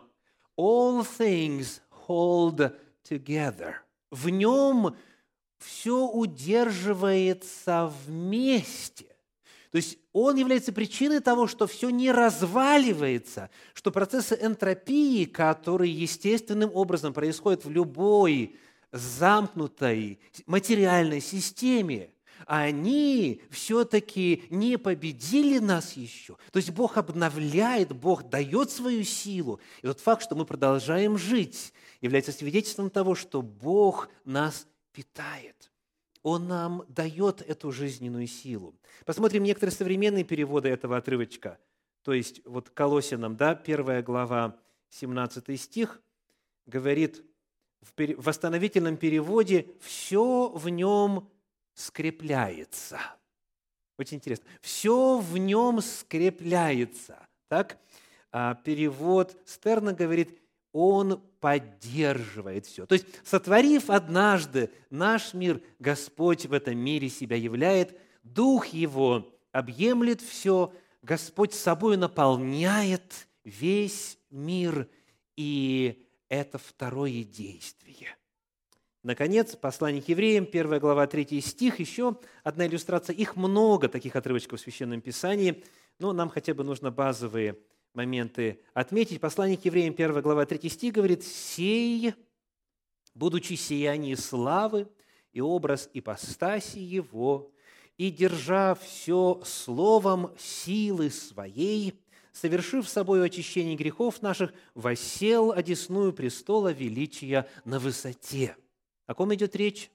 all 0.56 1.04
things 1.04 1.82
hold 2.08 2.72
together. 3.04 3.74
В 4.12 4.30
Нем 4.30 4.96
все 5.60 6.08
удерживается 6.08 7.92
вместе. 8.06 9.06
То 9.72 9.76
есть 9.76 10.00
он 10.14 10.36
является 10.38 10.74
причиной 10.74 11.20
того, 11.20 11.46
что 11.46 11.68
все 11.68 11.90
не 11.90 12.12
разваливается, 12.12 13.50
что 13.74 13.92
процессы 13.92 14.38
энтропии, 14.42 15.26
которые 15.26 15.94
естественным 15.94 16.72
образом 16.74 17.14
происходят 17.14 17.66
в 17.66 17.70
любой 17.70 18.56
замкнутой 18.92 20.20
материальной 20.48 21.22
системе, 21.22 22.10
они 22.48 23.42
все-таки 23.52 24.46
не 24.50 24.78
победили 24.78 25.60
нас 25.60 25.94
еще. 25.94 26.38
То 26.52 26.58
есть 26.58 26.72
Бог 26.72 26.98
обновляет, 26.98 27.92
Бог 27.92 28.28
дает 28.28 28.72
свою 28.72 29.04
силу. 29.04 29.60
И 29.84 29.88
тот 29.88 30.00
факт, 30.00 30.24
что 30.24 30.34
мы 30.34 30.46
продолжаем 30.46 31.18
жить, 31.18 31.74
является 32.02 32.32
свидетельством 32.32 32.90
того, 32.90 33.14
что 33.14 33.44
Бог 33.44 34.10
нас 34.26 34.66
питает. 34.92 35.72
Он 36.22 36.48
нам 36.48 36.84
дает 36.88 37.42
эту 37.42 37.72
жизненную 37.72 38.28
силу. 38.28 38.76
Посмотрим 39.06 39.44
некоторые 39.44 39.74
современные 39.74 40.24
переводы 40.24 40.70
этого 40.70 40.98
отрывочка. 40.98 41.58
То 42.04 42.14
есть 42.14 42.42
вот 42.46 42.70
Колосинам, 42.70 43.38
да, 43.38 43.56
первая 43.56 44.04
глава, 44.04 44.58
17 44.90 45.60
стих, 45.60 46.02
говорит 46.66 47.24
в 47.82 48.22
восстановительном 48.22 48.98
переводе 48.98 49.68
«все 49.80 50.50
в 50.50 50.68
нем 50.70 51.30
скрепляется». 51.74 53.00
Очень 53.98 54.18
интересно. 54.18 54.46
«Все 54.62 55.20
в 55.20 55.38
нем 55.38 55.82
скрепляется». 55.82 57.28
Так? 57.48 57.78
А 58.32 58.56
перевод 58.56 59.36
Стерна 59.46 59.94
говорит 59.94 60.39
он 60.72 61.22
поддерживает 61.40 62.66
все. 62.66 62.86
То 62.86 62.94
есть, 62.94 63.08
сотворив 63.24 63.90
однажды 63.90 64.70
наш 64.90 65.34
мир, 65.34 65.62
Господь 65.80 66.46
в 66.46 66.54
этом 66.54 66.78
мире 66.78 67.10
себя 67.10 67.36
являет, 67.36 68.00
Дух 68.24 68.68
Его 68.68 69.40
объемлет 69.52 70.22
все, 70.22 70.74
Господь 71.02 71.54
собой 71.54 71.98
наполняет 71.98 73.28
весь 73.44 74.18
мир, 74.30 74.88
и 75.36 76.06
это 76.28 76.58
второе 76.58 77.24
действие. 77.24 78.16
Наконец, 79.02 79.56
послание 79.56 80.02
к 80.02 80.10
евреям, 80.10 80.46
1 80.52 80.80
глава, 80.80 81.08
3 81.08 81.40
стих, 81.42 81.80
еще 81.80 82.18
одна 82.44 82.68
иллюстрация. 82.68 83.16
Их 83.16 83.38
много, 83.38 83.88
таких 83.88 84.16
отрывочков 84.16 84.60
в 84.60 84.64
Священном 84.64 85.00
Писании, 85.00 85.64
но 86.00 86.12
нам 86.12 86.30
хотя 86.30 86.54
бы 86.54 86.64
нужно 86.66 86.92
базовые 86.92 87.58
моменты 87.94 88.62
отметить. 88.74 89.20
Послание 89.20 89.58
к 89.58 89.66
евреям, 89.66 89.94
1 89.94 90.22
глава, 90.22 90.46
3 90.46 90.70
стих 90.70 90.94
говорит, 90.94 91.24
«Сей, 91.24 92.14
будучи 93.14 93.54
сияние 93.54 94.18
славы 94.18 94.88
и 95.32 95.42
образ 95.42 95.90
ипостаси 95.94 96.80
Его, 96.80 97.52
и 97.98 98.12
держа 98.12 98.76
все 98.76 99.42
словом 99.44 100.34
силы 100.38 101.10
своей, 101.10 102.00
совершив 102.32 102.88
собой 102.88 103.26
очищение 103.26 103.76
грехов 103.76 104.22
наших, 104.22 104.54
восел 104.74 105.52
одесную 105.52 106.14
престола 106.14 106.72
величия 106.72 107.48
на 107.66 107.80
высоте». 107.80 108.56
О 109.06 109.16
ком 109.16 109.34
идет 109.34 109.56
речь? 109.56 109.92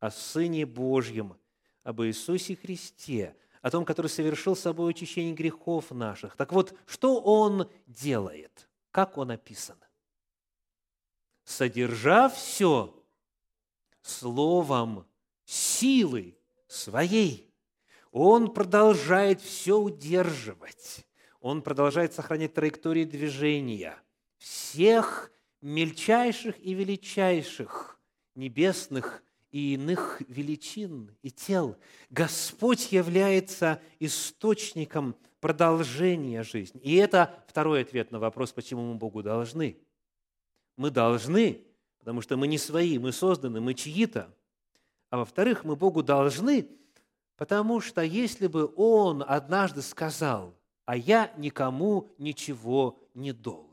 О 0.00 0.10
Сыне 0.10 0.66
Божьем, 0.66 1.36
об 1.82 2.02
Иисусе 2.02 2.56
Христе, 2.56 3.36
о 3.62 3.70
том, 3.70 3.84
который 3.84 4.08
совершил 4.08 4.56
собой 4.56 4.92
очищение 4.92 5.34
грехов 5.34 5.90
наших. 5.90 6.36
Так 6.36 6.52
вот, 6.52 6.74
что 6.86 7.20
Он 7.20 7.70
делает? 7.86 8.68
Как 8.90 9.18
Он 9.18 9.30
описан? 9.30 9.76
Содержав 11.44 12.34
все 12.36 12.94
словом 14.02 15.06
силы 15.44 16.38
своей, 16.66 17.52
Он 18.10 18.52
продолжает 18.52 19.40
все 19.40 19.78
удерживать. 19.78 21.06
Он 21.40 21.62
продолжает 21.62 22.12
сохранять 22.12 22.54
траектории 22.54 23.04
движения 23.04 23.96
всех 24.38 25.30
мельчайших 25.60 26.58
и 26.58 26.74
величайших 26.74 27.98
небесных 28.34 29.22
и 29.50 29.74
иных 29.74 30.20
величин 30.28 31.14
и 31.22 31.30
тел. 31.30 31.76
Господь 32.10 32.92
является 32.92 33.80
источником 33.98 35.16
продолжения 35.40 36.42
жизни. 36.42 36.80
И 36.82 36.96
это 36.96 37.42
второй 37.46 37.82
ответ 37.82 38.10
на 38.10 38.18
вопрос, 38.18 38.52
почему 38.52 38.92
мы 38.92 38.94
Богу 38.96 39.22
должны. 39.22 39.78
Мы 40.76 40.90
должны, 40.90 41.62
потому 41.98 42.20
что 42.20 42.36
мы 42.36 42.46
не 42.46 42.58
свои, 42.58 42.98
мы 42.98 43.12
созданы, 43.12 43.60
мы 43.60 43.74
чьи-то. 43.74 44.34
А 45.10 45.18
во-вторых, 45.18 45.64
мы 45.64 45.76
Богу 45.76 46.02
должны, 46.02 46.68
потому 47.36 47.80
что 47.80 48.02
если 48.02 48.46
бы 48.46 48.72
Он 48.76 49.24
однажды 49.26 49.80
сказал, 49.82 50.54
а 50.84 50.96
я 50.96 51.32
никому 51.36 52.08
ничего 52.18 53.00
не 53.14 53.32
должен. 53.32 53.68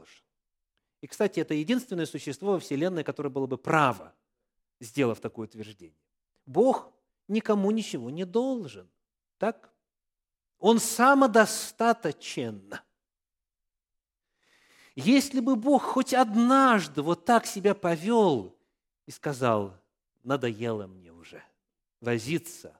И, 1.01 1.07
кстати, 1.07 1.39
это 1.39 1.53
единственное 1.53 2.05
существо 2.05 2.53
во 2.53 2.59
Вселенной, 2.59 3.03
которое 3.03 3.29
было 3.29 3.47
бы 3.47 3.57
право– 3.57 4.13
сделав 4.79 5.19
такое 5.19 5.47
утверждение. 5.47 5.97
Бог 6.45 6.91
никому 7.27 7.71
ничего 7.71 8.09
не 8.09 8.25
должен. 8.25 8.89
Так? 9.37 9.73
Он 10.59 10.79
самодостаточен. 10.79 12.73
Если 14.95 15.41
бы 15.41 15.55
Бог 15.55 15.83
хоть 15.83 16.13
однажды 16.13 17.01
вот 17.01 17.25
так 17.25 17.45
себя 17.45 17.75
повел 17.75 18.55
и 19.05 19.11
сказал, 19.11 19.77
надоело 20.23 20.87
мне 20.87 21.11
уже 21.11 21.43
возиться 21.99 22.79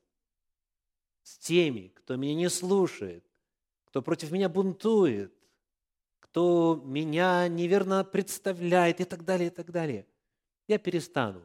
с 1.24 1.38
теми, 1.38 1.90
кто 1.90 2.16
меня 2.16 2.36
не 2.36 2.50
слушает, 2.50 3.26
кто 3.86 4.02
против 4.02 4.32
меня 4.32 4.48
бунтует, 4.48 5.34
кто 6.22 6.82
меня 6.86 7.48
неверно 7.48 8.04
представляет 8.06 9.02
и 9.02 9.04
так 9.04 9.26
далее, 9.26 9.48
и 9.48 9.52
так 9.52 9.72
далее, 9.72 10.08
я 10.68 10.78
перестану 10.78 11.42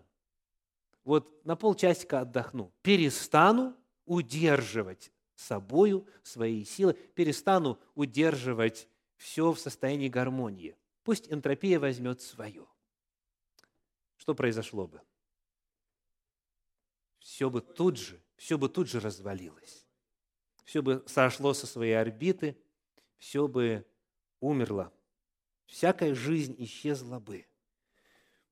вот 1.04 1.44
на 1.44 1.56
полчасика 1.56 2.20
отдохну, 2.20 2.72
перестану 2.82 3.76
удерживать 4.04 5.12
собою, 5.34 6.06
своей 6.22 6.64
силой, 6.64 6.94
перестану 6.94 7.78
удерживать 7.94 8.88
все 9.16 9.52
в 9.52 9.58
состоянии 9.58 10.08
гармонии. 10.08 10.76
Пусть 11.02 11.32
энтропия 11.32 11.78
возьмет 11.80 12.20
свое. 12.20 12.66
Что 14.16 14.34
произошло 14.34 14.86
бы? 14.86 15.00
Все 17.18 17.48
бы 17.48 17.60
тут 17.60 17.96
же, 17.96 18.20
все 18.36 18.58
бы 18.58 18.68
тут 18.68 18.88
же 18.88 19.00
развалилось. 19.00 19.86
Все 20.64 20.82
бы 20.82 21.02
сошло 21.06 21.54
со 21.54 21.66
своей 21.66 21.94
орбиты, 21.94 22.56
все 23.18 23.48
бы 23.48 23.86
умерло. 24.40 24.92
Всякая 25.66 26.14
жизнь 26.14 26.54
исчезла 26.58 27.18
бы. 27.18 27.46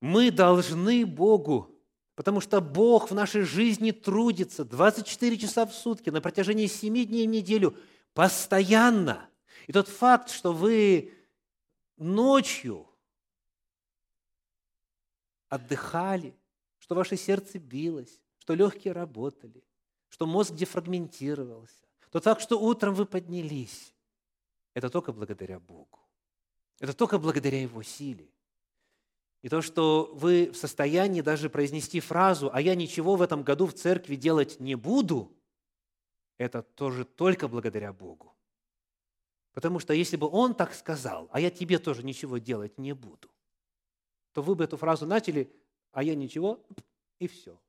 Мы 0.01 0.31
должны 0.31 1.05
Богу, 1.05 1.78
потому 2.19 2.41
что 2.41 2.61
Бог 2.61 3.13
в 3.13 3.15
нашей 3.15 3.43
жизни 3.43 3.93
трудится 3.93 4.65
24 4.65 5.39
часа 5.39 5.65
в 5.67 5.73
сутки 5.73 6.11
на 6.11 6.21
протяжении 6.21 6.67
7 6.67 7.05
дней 7.07 7.29
в 7.29 7.31
неделю 7.31 7.77
постоянно. 8.13 9.31
И 9.69 9.73
тот 9.73 9.87
факт, 9.87 10.31
что 10.31 10.53
вы 10.53 11.15
ночью 11.97 12.89
отдыхали, 15.49 16.37
что 16.81 16.97
ваше 16.97 17.17
сердце 17.17 17.61
билось, 17.61 18.21
что 18.41 18.55
легкие 18.55 18.95
работали, 18.95 19.63
что 20.09 20.27
мозг 20.27 20.55
дефрагментировался, 20.55 21.87
тот 22.11 22.25
факт, 22.25 22.43
что 22.43 22.61
утром 22.61 22.95
вы 22.95 23.07
поднялись, 23.07 23.95
это 24.75 24.91
только 24.91 25.13
благодаря 25.13 25.61
Богу. 25.61 26.01
Это 26.81 26.95
только 26.95 27.21
благодаря 27.21 27.63
Его 27.63 27.85
силе. 27.85 28.29
И 29.43 29.49
то, 29.49 29.63
что 29.63 30.11
вы 30.15 30.51
в 30.51 30.57
состоянии 30.57 31.21
даже 31.21 31.49
произнести 31.49 32.01
фразу 32.01 32.51
«а 32.53 32.61
я 32.61 32.75
ничего 32.75 33.17
в 33.17 33.23
этом 33.23 33.43
году 33.43 33.67
в 33.67 33.75
церкви 33.75 34.17
делать 34.17 34.59
не 34.59 34.75
буду», 34.75 35.33
это 36.39 36.63
тоже 36.63 37.05
только 37.05 37.49
благодаря 37.49 37.93
Богу. 37.93 38.35
Потому 39.53 39.79
что 39.79 39.93
если 39.93 40.17
бы 40.17 40.29
Он 40.29 40.55
так 40.55 40.75
сказал, 40.75 41.29
а 41.33 41.41
я 41.41 41.51
тебе 41.51 41.79
тоже 41.79 42.05
ничего 42.05 42.39
делать 42.39 42.79
не 42.79 42.95
буду, 42.95 43.29
то 44.33 44.43
вы 44.43 44.55
бы 44.55 44.65
эту 44.65 44.77
фразу 44.77 45.07
начали, 45.07 45.53
а 45.93 46.03
я 46.03 46.15
ничего, 46.15 46.65
и 47.19 47.27
все. 47.27 47.61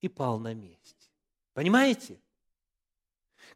И 0.00 0.08
пал 0.08 0.38
на 0.38 0.52
месте. 0.52 1.08
Понимаете? 1.54 2.20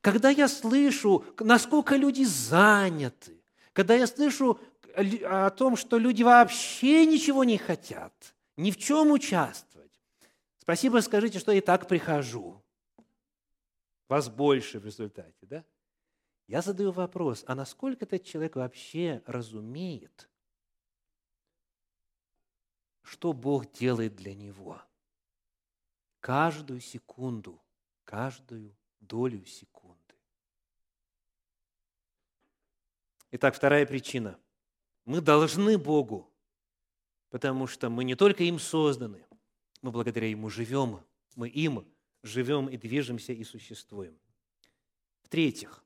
Когда 0.01 0.31
я 0.31 0.49
слышу, 0.49 1.25
насколько 1.41 1.97
люди 1.97 2.25
заняты, 2.25 3.43
когда 3.73 3.95
я 3.95 4.07
слышу 4.07 4.59
о 4.97 5.51
том, 5.51 5.77
что 5.77 5.99
люди 5.99 6.23
вообще 6.23 7.05
ничего 7.05 7.45
не 7.45 7.59
хотят, 7.59 8.35
ни 8.57 8.71
в 8.71 8.79
чем 8.79 9.11
участвовать, 9.11 10.01
спасибо 10.59 11.01
скажите, 11.01 11.39
что 11.39 11.53
я 11.53 11.59
и 11.59 11.61
так 11.61 11.87
прихожу. 11.87 12.63
Вас 14.09 14.29
больше 14.29 14.79
в 14.79 14.87
результате, 14.87 15.47
да? 15.47 15.65
Я 16.47 16.63
задаю 16.63 16.93
вопрос, 16.93 17.45
а 17.47 17.55
насколько 17.55 18.05
этот 18.05 18.25
человек 18.25 18.57
вообще 18.57 19.23
разумеет, 19.27 20.31
что 23.03 23.33
Бог 23.33 23.71
делает 23.73 24.15
для 24.17 24.35
него? 24.35 24.81
Каждую 26.21 26.81
секунду, 26.81 27.61
каждую 28.05 28.77
долю 29.01 29.45
секунды. 29.45 30.15
Итак, 33.33 33.55
вторая 33.55 33.85
причина. 33.87 34.39
Мы 35.07 35.21
должны 35.21 35.79
Богу, 35.79 36.29
потому 37.31 37.69
что 37.69 37.89
мы 37.89 38.03
не 38.03 38.17
только 38.17 38.43
им 38.43 38.59
созданы, 38.59 39.25
мы 39.81 39.93
благодаря 39.93 40.29
Ему 40.29 40.51
живем, 40.51 41.01
мы 41.37 41.49
им 41.49 41.87
живем 42.25 42.69
и 42.69 42.77
движемся 42.77 43.33
и 43.33 43.45
существуем. 43.45 44.19
В-третьих, 45.23 45.85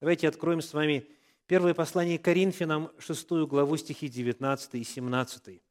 давайте 0.00 0.28
откроем 0.28 0.62
с 0.62 0.72
вами 0.72 1.06
первое 1.46 1.74
послание 1.74 2.18
Коринфянам, 2.18 2.90
6 2.98 3.28
главу, 3.46 3.76
стихи 3.76 4.08
19 4.08 4.74
и 4.76 4.82
17. 4.82 5.62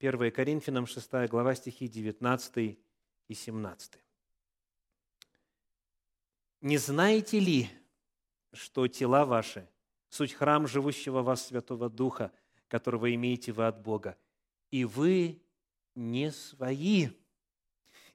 1 0.00 0.32
Коринфянам, 0.32 0.86
6 0.86 1.12
глава, 1.28 1.54
стихи 1.54 1.86
19 1.86 2.78
и 3.28 3.34
17. 3.34 3.92
«Не 6.62 6.78
знаете 6.78 7.38
ли, 7.38 7.70
что 8.52 8.88
тела 8.88 9.24
ваши– 9.24 9.68
суть 10.10 10.34
храм 10.34 10.66
живущего 10.66 11.22
вас 11.22 11.46
Святого 11.46 11.88
Духа, 11.88 12.32
которого 12.70 13.12
имеете 13.14 13.52
вы 13.52 13.66
от 13.66 13.82
Бога, 13.82 14.16
и 14.70 14.84
вы 14.84 15.42
не 15.94 16.30
свои, 16.30 17.08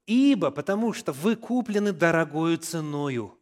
ибо 0.08 0.50
потому 0.50 0.94
что 0.94 1.12
вы 1.12 1.36
куплены 1.36 1.92
дорогою 1.92 2.58
ценою. 2.58 3.38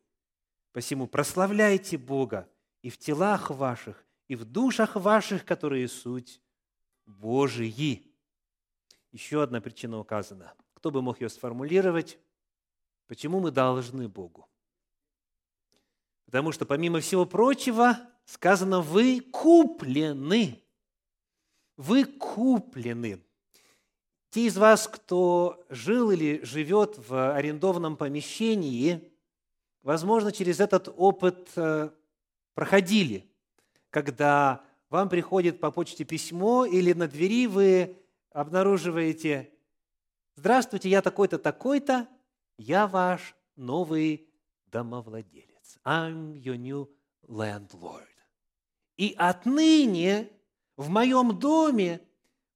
Посему 0.71 1.08
прославляйте 1.08 1.97
Бога 1.97 2.49
и 2.82 2.89
в 2.89 2.97
телах 2.97 3.52
ваших, 3.52 4.04
и 4.28 4.36
в 4.36 4.43
душах 4.43 4.95
ваших, 4.95 5.45
которые 5.45 5.88
суть 5.88 6.41
Божии». 7.06 8.10
Еще 9.12 9.43
одна 9.43 9.62
причина 9.62 9.99
указана. 9.99 10.56
Кто 10.73 10.89
бы 10.89 11.04
мог 11.04 11.21
ее 11.21 11.30
сформулировать? 11.30 12.17
Почему 13.06 13.39
мы 13.39 13.52
должны 13.52 14.08
Богу? 14.10 14.49
Потому 16.26 16.52
что, 16.52 16.65
помимо 16.65 16.99
всего 16.99 17.28
прочего, 17.28 17.99
сказано, 18.26 18.82
вы 18.82 19.21
куплены. 19.21 20.62
Вы 21.77 22.05
куплены. 22.05 23.23
Те 24.29 24.47
из 24.47 24.57
вас, 24.57 24.88
кто 24.88 25.65
жил 25.69 26.12
или 26.12 26.43
живет 26.43 26.97
в 27.07 27.36
арендованном 27.36 27.97
помещении, 27.97 29.12
возможно, 29.81 30.31
через 30.31 30.59
этот 30.59 30.88
опыт 30.95 31.49
э, 31.55 31.89
проходили, 32.53 33.29
когда 33.89 34.63
вам 34.89 35.09
приходит 35.09 35.59
по 35.59 35.71
почте 35.71 36.03
письмо 36.03 36.65
или 36.65 36.93
на 36.93 37.07
двери 37.07 37.47
вы 37.47 37.97
обнаруживаете 38.31 39.51
«Здравствуйте, 40.36 40.89
я 40.89 41.01
такой-то, 41.01 41.38
такой-то, 41.38 42.07
я 42.57 42.88
ваш 42.88 43.36
новый 43.55 44.27
домовладелец». 44.67 45.79
I'm 45.86 46.33
your 46.33 46.57
new 46.57 46.89
landlord. 47.27 48.07
И 48.97 49.15
отныне 49.17 50.29
в 50.84 50.89
моем 50.89 51.38
доме 51.38 52.02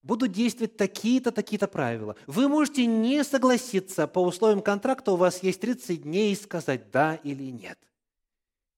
будут 0.04 0.32
действовать 0.32 0.78
такие-то, 0.78 1.32
такие-то 1.32 1.68
правила. 1.68 2.16
Вы 2.28 2.48
можете 2.48 2.86
не 2.86 3.24
согласиться 3.24 4.08
по 4.08 4.20
условиям 4.20 4.62
контракта, 4.62 5.12
у 5.12 5.16
вас 5.16 5.44
есть 5.44 5.62
30 5.62 6.04
дней 6.04 6.36
сказать 6.36 6.92
да 6.92 7.16
или 7.16 7.52
нет. 7.52 7.80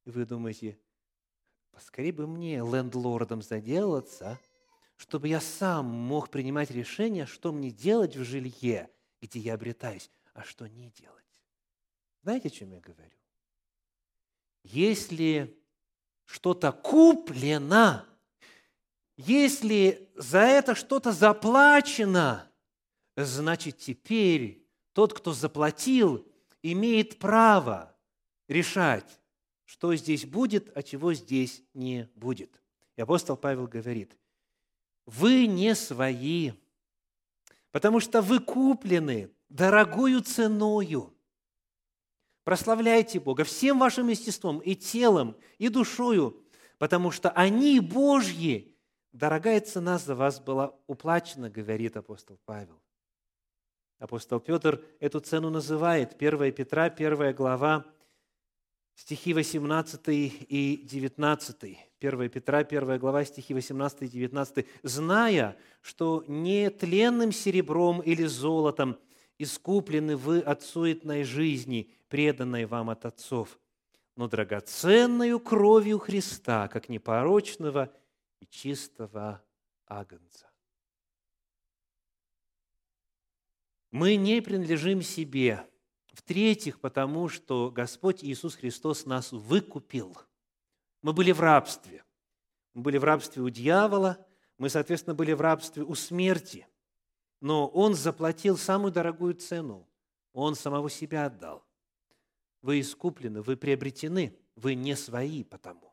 И 0.06 0.12
вы 0.12 0.26
думаете, 0.26 0.78
поскорее 1.72 2.14
бы 2.14 2.26
мне 2.26 2.58
лендлордом 2.58 3.42
заделаться, 3.42 4.40
чтобы 4.96 5.28
я 5.28 5.40
сам 5.40 5.86
мог 5.86 6.30
принимать 6.30 6.72
решение, 6.72 7.26
что 7.26 7.52
мне 7.52 7.72
делать 7.72 8.16
в 8.16 8.24
жилье, 8.24 8.90
где 9.22 9.40
я 9.40 9.54
обретаюсь, 9.54 10.10
а 10.34 10.44
что 10.44 10.68
не 10.68 10.90
делать. 10.92 11.26
Знаете, 12.22 12.48
о 12.48 12.52
чем 12.52 12.72
я 12.72 12.80
говорю? 12.80 13.20
если 14.64 15.58
что-то 16.26 16.72
куплено, 16.72 18.06
если 19.22 20.10
за 20.16 20.40
это 20.40 20.76
что-то 20.76 21.12
заплачено, 21.12 22.50
значит 23.16 23.78
теперь 23.78 24.66
тот, 24.94 25.14
кто 25.14 25.34
заплатил, 25.34 26.26
имеет 26.64 27.20
право 27.20 27.96
решать, 28.48 29.20
что 29.66 29.94
здесь 29.96 30.26
будет, 30.26 30.76
а 30.76 30.82
чего 30.82 31.14
здесь 31.14 31.62
не 31.74 32.10
будет. 32.16 32.62
И 32.96 33.02
апостол 33.02 33.36
Павел 33.36 33.68
говорит, 33.68 34.18
вы 35.06 35.48
не 35.48 35.76
свои, 35.76 36.54
потому 37.72 38.00
что 38.00 38.22
вы 38.22 38.40
куплены 38.40 39.30
дорогою 39.50 40.22
ценою– 40.22 41.14
Прославляйте 42.50 43.20
Бога 43.20 43.44
всем 43.44 43.78
вашим 43.78 44.08
естеством 44.08 44.58
и 44.58 44.74
телом, 44.74 45.38
и 45.60 45.70
душою, 45.70 46.44
потому 46.80 47.12
что 47.12 47.30
они 47.30 47.80
Божьи. 47.80 48.76
Дорогая 49.12 49.60
цена 49.60 49.98
за 49.98 50.16
вас 50.16 50.40
была 50.40 50.74
уплачена, 50.88 51.50
говорит 51.50 51.98
апостол 51.98 52.40
Павел. 52.46 52.80
Апостол 53.98 54.40
Петр 54.40 54.82
эту 55.00 55.20
цену 55.20 55.50
называет. 55.50 56.16
1 56.22 56.54
Петра, 56.54 56.86
1 56.86 57.34
глава, 57.36 57.86
стихи 58.96 59.34
18 59.34 60.02
и 60.08 60.82
19. 60.84 61.78
1 62.00 62.30
Петра, 62.30 62.60
1 62.60 63.00
глава, 63.00 63.26
стихи 63.26 63.54
18 63.54 64.04
и 64.04 64.08
19. 64.08 64.68
«Зная, 64.84 65.58
что 65.82 66.24
не 66.28 66.70
тленным 66.70 67.32
серебром 67.32 68.02
или 68.02 68.26
золотом 68.26 68.98
искуплены 69.40 70.18
вы 70.18 70.40
от 70.40 70.62
суетной 70.62 71.24
жизни, 71.24 71.90
преданной 72.10 72.66
вам 72.66 72.90
от 72.90 73.06
отцов, 73.06 73.58
но 74.16 74.28
драгоценную 74.28 75.40
кровью 75.40 75.98
Христа, 75.98 76.68
как 76.68 76.90
непорочного 76.90 77.92
и 78.40 78.46
чистого 78.48 79.44
агнца. 79.86 80.50
Мы 83.92 84.16
не 84.16 84.42
принадлежим 84.42 85.02
себе 85.02 85.66
В-третьих, 86.12 86.80
потому 86.80 87.30
что 87.30 87.72
Господь 87.72 88.24
Иисус 88.24 88.56
Христос 88.56 89.06
нас 89.06 89.32
выкупил. 89.32 90.18
Мы 91.02 91.14
были 91.14 91.32
в 91.32 91.40
рабстве. 91.40 92.04
Мы 92.74 92.82
были 92.82 92.98
в 92.98 93.04
рабстве 93.04 93.42
у 93.42 93.50
дьявола, 93.50 94.26
мы, 94.58 94.70
соответственно, 94.70 95.16
были 95.16 95.32
в 95.32 95.42
рабстве 95.42 95.84
у 95.84 95.96
смерти. 95.96 96.68
Но 97.40 97.68
Он 97.68 97.96
заплатил 97.96 98.58
самую 98.58 98.92
дорогую 98.92 99.34
цену. 99.36 99.88
Он 100.34 100.56
самого 100.56 100.90
себя 100.90 101.26
отдал. 101.26 101.66
Вы 102.62 102.82
искуплены, 102.82 103.42
вы 103.42 103.56
приобретены, 103.56 104.38
вы 104.56 104.76
не 104.76 104.96
свои 104.96 105.44
потому. 105.44 105.89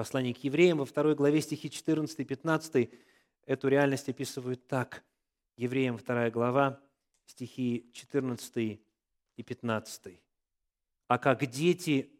Послание 0.00 0.32
к 0.32 0.38
евреям 0.38 0.78
во 0.78 0.86
второй 0.86 1.14
главе 1.14 1.42
стихи 1.42 1.68
14 1.68 2.20
и 2.20 2.24
15 2.24 2.90
эту 3.44 3.68
реальность 3.68 4.08
описывают 4.08 4.66
так. 4.66 5.04
Евреям 5.58 5.98
2 5.98 6.30
глава, 6.30 6.80
стихи 7.26 7.90
14 7.92 8.80
и 9.36 9.42
15. 9.42 10.22
«А 11.06 11.18
как 11.18 11.44
дети 11.44 12.18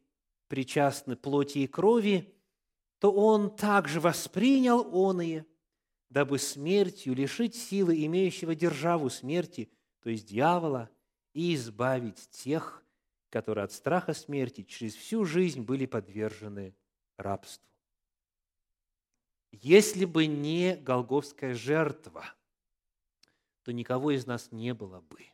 причастны 0.48 1.16
плоти 1.16 1.60
и 1.60 1.66
крови, 1.66 2.34
то 2.98 3.10
он 3.10 3.56
также 3.56 3.98
воспринял 3.98 4.86
оные, 4.94 5.46
дабы 6.10 6.38
смертью 6.38 7.14
лишить 7.14 7.54
силы 7.54 8.04
имеющего 8.04 8.54
державу 8.54 9.08
смерти, 9.08 9.70
то 10.02 10.10
есть 10.10 10.26
дьявола, 10.26 10.90
и 11.32 11.54
избавить 11.54 12.28
тех, 12.28 12.84
которые 13.30 13.64
от 13.64 13.72
страха 13.72 14.12
смерти 14.12 14.64
через 14.64 14.94
всю 14.94 15.24
жизнь 15.24 15.62
были 15.62 15.86
подвержены 15.86 16.74
рабству. 17.16 17.69
Если 19.52 20.04
бы 20.04 20.26
не 20.26 20.76
голговская 20.76 21.54
жертва, 21.54 22.24
то 23.62 23.72
никого 23.72 24.12
из 24.12 24.26
нас 24.26 24.52
не 24.52 24.74
было 24.74 25.00
бы– 25.00 25.24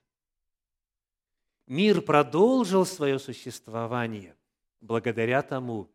мир 1.67 2.01
продолжил 2.03 2.87
свое 2.87 3.19
существование 3.19 4.37
благодаря 4.81 5.43
тому, 5.43 5.91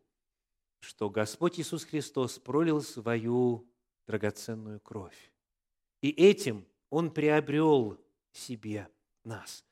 что 0.80 1.08
Господь 1.10 1.58
Иисус 1.58 1.84
Христос 1.84 2.38
пролил 2.38 2.82
свою 2.82 3.66
драгоценную 4.06 4.80
кровь. 4.80 5.32
И 6.00 6.10
этим 6.10 6.66
Он 6.90 7.10
приобрел 7.10 7.98
себе 8.32 8.88
нас. 9.24 9.64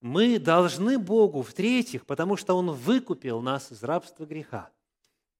Мы 0.00 0.38
должны 0.38 0.98
Богу, 0.98 1.42
в-третьих, 1.42 2.06
потому 2.06 2.36
что 2.36 2.54
Он 2.54 2.70
выкупил 2.70 3.40
нас 3.40 3.72
из 3.72 3.82
рабства 3.82 4.24
греха 4.24 4.70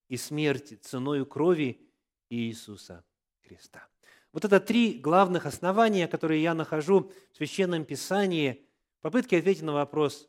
и 0.09 0.17
смерти 0.17 0.75
ценою 0.75 1.25
крови 1.25 1.81
Иисуса 2.29 3.05
Христа. 3.41 3.87
Вот 4.33 4.45
это 4.45 4.61
три 4.61 4.99
главных 4.99 5.47
основания, 5.47 6.09
которые 6.09 6.43
я 6.43 6.55
нахожу 6.55 7.13
в 7.33 7.37
Священном 7.37 7.85
Писании– 7.85 8.63
попытки 9.07 9.37
ответить 9.37 9.63
на 9.63 9.73
вопрос, 9.73 10.29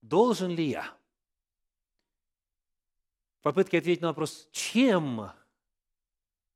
должен 0.00 0.52
ли 0.52 0.68
я? 0.68 0.96
Попытки 3.42 3.74
ответить 3.74 4.00
на 4.00 4.08
вопрос, 4.08 4.48
чем 4.52 5.32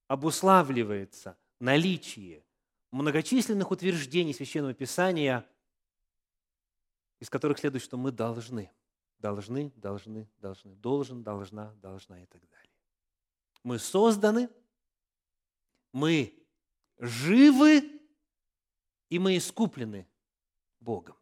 обуславливается 0.07 1.37
наличие 1.59 2.45
многочисленных 2.93 3.73
утверждений 3.73 4.33
Священного 4.33 4.75
Писания, 4.75 5.45
из 7.19 7.29
которых 7.29 7.59
следует, 7.59 7.83
что 7.83 7.97
мы 7.97 8.13
должны, 8.13 8.71
должны, 9.19 9.73
должны, 9.75 10.29
должны, 10.39 10.75
должен, 10.77 11.25
должна, 11.25 11.73
должна 11.83 12.23
и 12.23 12.27
так 12.27 12.49
далее. 12.49 12.71
Мы 13.65 13.81
созданы, 13.81 14.49
мы 15.93 16.35
живы, 16.99 18.01
и 19.09 19.19
мы 19.19 19.37
искуплены 19.37 20.07
Богом. 20.79 21.17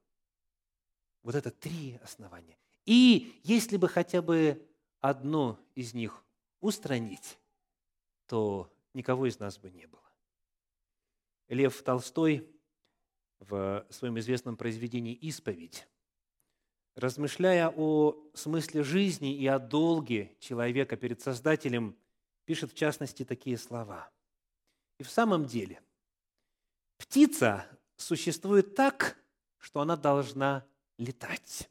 Вот 1.22 1.34
это 1.34 1.50
три 1.50 1.98
основания. 2.02 2.58
И 2.84 3.40
если 3.44 3.76
бы 3.76 3.88
хотя 3.88 4.22
бы 4.22 4.66
одно 5.00 5.58
из 5.74 5.94
них 5.94 6.24
устранить, 6.60 7.38
то 8.26 8.72
никого 8.94 9.26
из 9.26 9.38
нас 9.38 9.58
бы 9.58 9.70
не 9.70 9.86
было. 9.86 10.02
Лев 11.48 11.82
Толстой 11.82 12.50
в 13.40 13.86
своем 13.90 14.18
известном 14.18 14.56
произведении 14.56 15.14
«Исповедь», 15.14 15.86
размышляя 16.94 17.72
о 17.74 18.16
смысле 18.34 18.82
жизни 18.82 19.36
и 19.36 19.46
о 19.46 19.58
долге 19.58 20.36
человека 20.40 20.96
перед 20.96 21.20
Создателем, 21.20 21.96
пишет 22.44 22.72
в 22.72 22.74
частности 22.74 23.24
такие 23.24 23.56
слова. 23.56 24.10
И 24.98 25.04
в 25.04 25.10
самом 25.10 25.46
деле, 25.46 25.80
птица 26.96 27.66
существует 27.96 28.74
так, 28.74 29.16
что 29.58 29.80
она 29.80 29.96
должна 29.96 30.66
летать, 30.98 31.70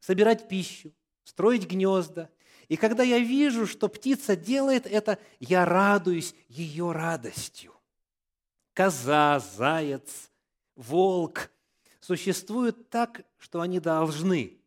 собирать 0.00 0.48
пищу, 0.48 0.92
строить 1.24 1.66
гнезда. 1.66 2.30
И 2.68 2.76
когда 2.76 3.02
я 3.02 3.18
вижу, 3.18 3.66
что 3.66 3.88
птица 3.88 4.36
делает 4.36 4.86
это, 4.86 5.18
я 5.38 5.64
радуюсь 5.64 6.34
ее 6.48 6.92
радостью. 6.92 7.74
Коза, 8.72 9.40
заяц, 9.40 10.30
волк 10.76 11.50
существуют 12.00 12.88
так, 12.88 13.22
что 13.36 13.60
они 13.60 13.80
должны 13.80 14.60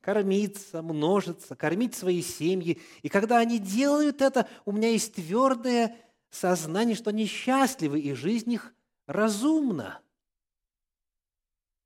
кормиться, 0.00 0.82
множиться, 0.82 1.54
кормить 1.54 1.94
свои 1.94 2.22
семьи. 2.22 2.80
И 3.02 3.08
когда 3.08 3.38
они 3.38 3.58
делают 3.58 4.20
это, 4.20 4.48
у 4.64 4.72
меня 4.72 4.90
есть 4.90 5.14
твердое 5.14 5.96
сознание, 6.32 6.96
что 6.96 7.10
они 7.10 7.26
счастливы, 7.26 8.00
и 8.00 8.14
жизнь 8.14 8.52
их 8.52 8.74
разумна. 9.06 10.02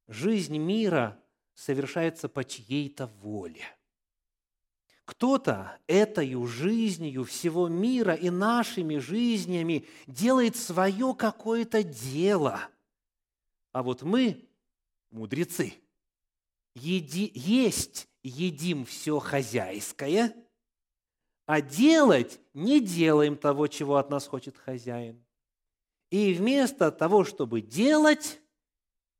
Жизнь 0.08 0.56
мира 0.56 1.20
совершается 1.54 2.28
по 2.28 2.44
чьей-то 2.44 3.08
воле. 3.08 3.64
Кто-то 5.04 5.78
этой 5.86 6.34
жизнью 6.46 7.24
всего 7.24 7.68
мира 7.68 8.14
и 8.14 8.30
нашими 8.30 8.98
жизнями 8.98 9.86
делает 10.06 10.56
свое 10.56 11.14
какое-то 11.14 11.82
дело. 11.82 12.60
А 13.72 13.82
вот 13.82 14.02
мы, 14.02 14.48
мудрецы, 15.10 15.74
еди, 16.74 17.30
есть 17.34 18.08
едим 18.22 18.84
все 18.84 19.18
хозяйское, 19.18 20.34
а 21.46 21.60
делать 21.60 22.40
не 22.54 22.80
делаем 22.80 23.36
того, 23.36 23.68
чего 23.68 23.96
от 23.96 24.10
нас 24.10 24.26
хочет 24.26 24.58
хозяин. 24.58 25.24
И 26.10 26.34
вместо 26.34 26.90
того, 26.90 27.24
чтобы 27.24 27.60
делать, 27.60 28.40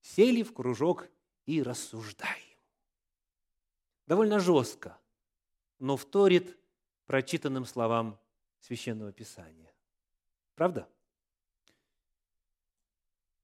сели 0.01 0.43
в 0.43 0.53
кружок 0.53 1.09
и 1.47 1.63
рассуждаем. 1.63 2.59
Довольно 4.07 4.41
жестко, 4.41 4.99
но 5.79 5.97
вторит 5.97 6.59
прочитанным 7.07 7.65
словам 7.65 8.19
Священного 8.61 9.13
Писания. 9.13 9.73
Правда? 10.55 10.89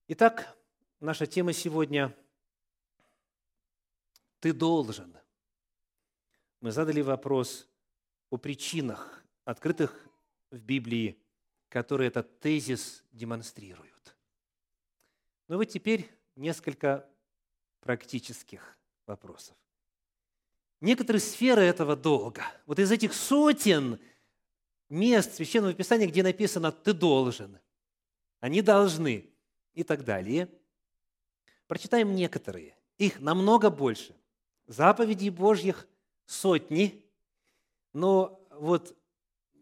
Итак, 0.09 0.57
наша 1.01 1.27
тема 1.27 1.53
сегодня 1.53 2.17
«Ты 4.41 4.53
должен». 4.53 5.17
Мы 6.61 6.71
задали 6.71 7.01
вопрос 7.01 7.69
о 8.33 8.39
причинах, 8.39 9.23
открытых 9.45 10.09
в 10.51 10.59
Библии, 10.59 11.19
которые 11.69 12.09
этот 12.09 12.41
тезис 12.41 13.05
демонстрируют. 13.13 14.17
Но 15.49 15.59
вот 15.59 15.67
теперь 15.67 16.11
несколько 16.35 17.07
практических 17.81 18.79
вопросов. 19.07 19.55
Некоторые 20.81 21.21
сферы 21.21 21.61
этого 21.61 21.95
долга, 21.95 22.43
вот 22.65 22.79
из 22.79 22.91
этих 22.91 23.13
сотен 23.13 24.01
мест 24.89 25.35
Священного 25.35 25.75
Писания, 25.75 26.07
где 26.07 26.23
написано 26.23 26.73
«ты 26.73 26.95
должен», 26.95 27.59
«они 28.41 28.63
должны» 28.63 29.29
и 29.75 29.85
так 29.85 30.07
далее, 30.07 30.49
прочитаем 31.67 32.15
некоторые. 32.15 32.79
Их 32.97 33.21
намного 33.21 33.69
больше. 33.69 34.17
Заповедей 34.67 35.29
Божьих 35.29 35.87
сотни, 36.25 37.05
но 37.93 38.47
вот 38.51 38.97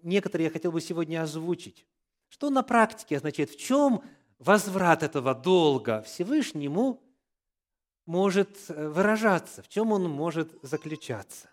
некоторые 0.02 0.46
я 0.46 0.50
хотел 0.50 0.72
бы 0.72 0.80
сегодня 0.80 1.22
озвучить. 1.22 1.86
Что 2.28 2.50
на 2.50 2.62
практике 2.62 3.16
означает? 3.16 3.50
В 3.50 3.58
чем 3.58 4.02
возврат 4.38 5.02
этого 5.02 5.34
долга 5.34 6.02
Всевышнему 6.02 7.02
может 8.06 8.56
э, 8.68 8.88
выражаться, 8.88 9.62
в 9.62 9.68
чем 9.68 9.92
он 9.92 10.08
может 10.08 10.52
заключаться. 10.62 11.48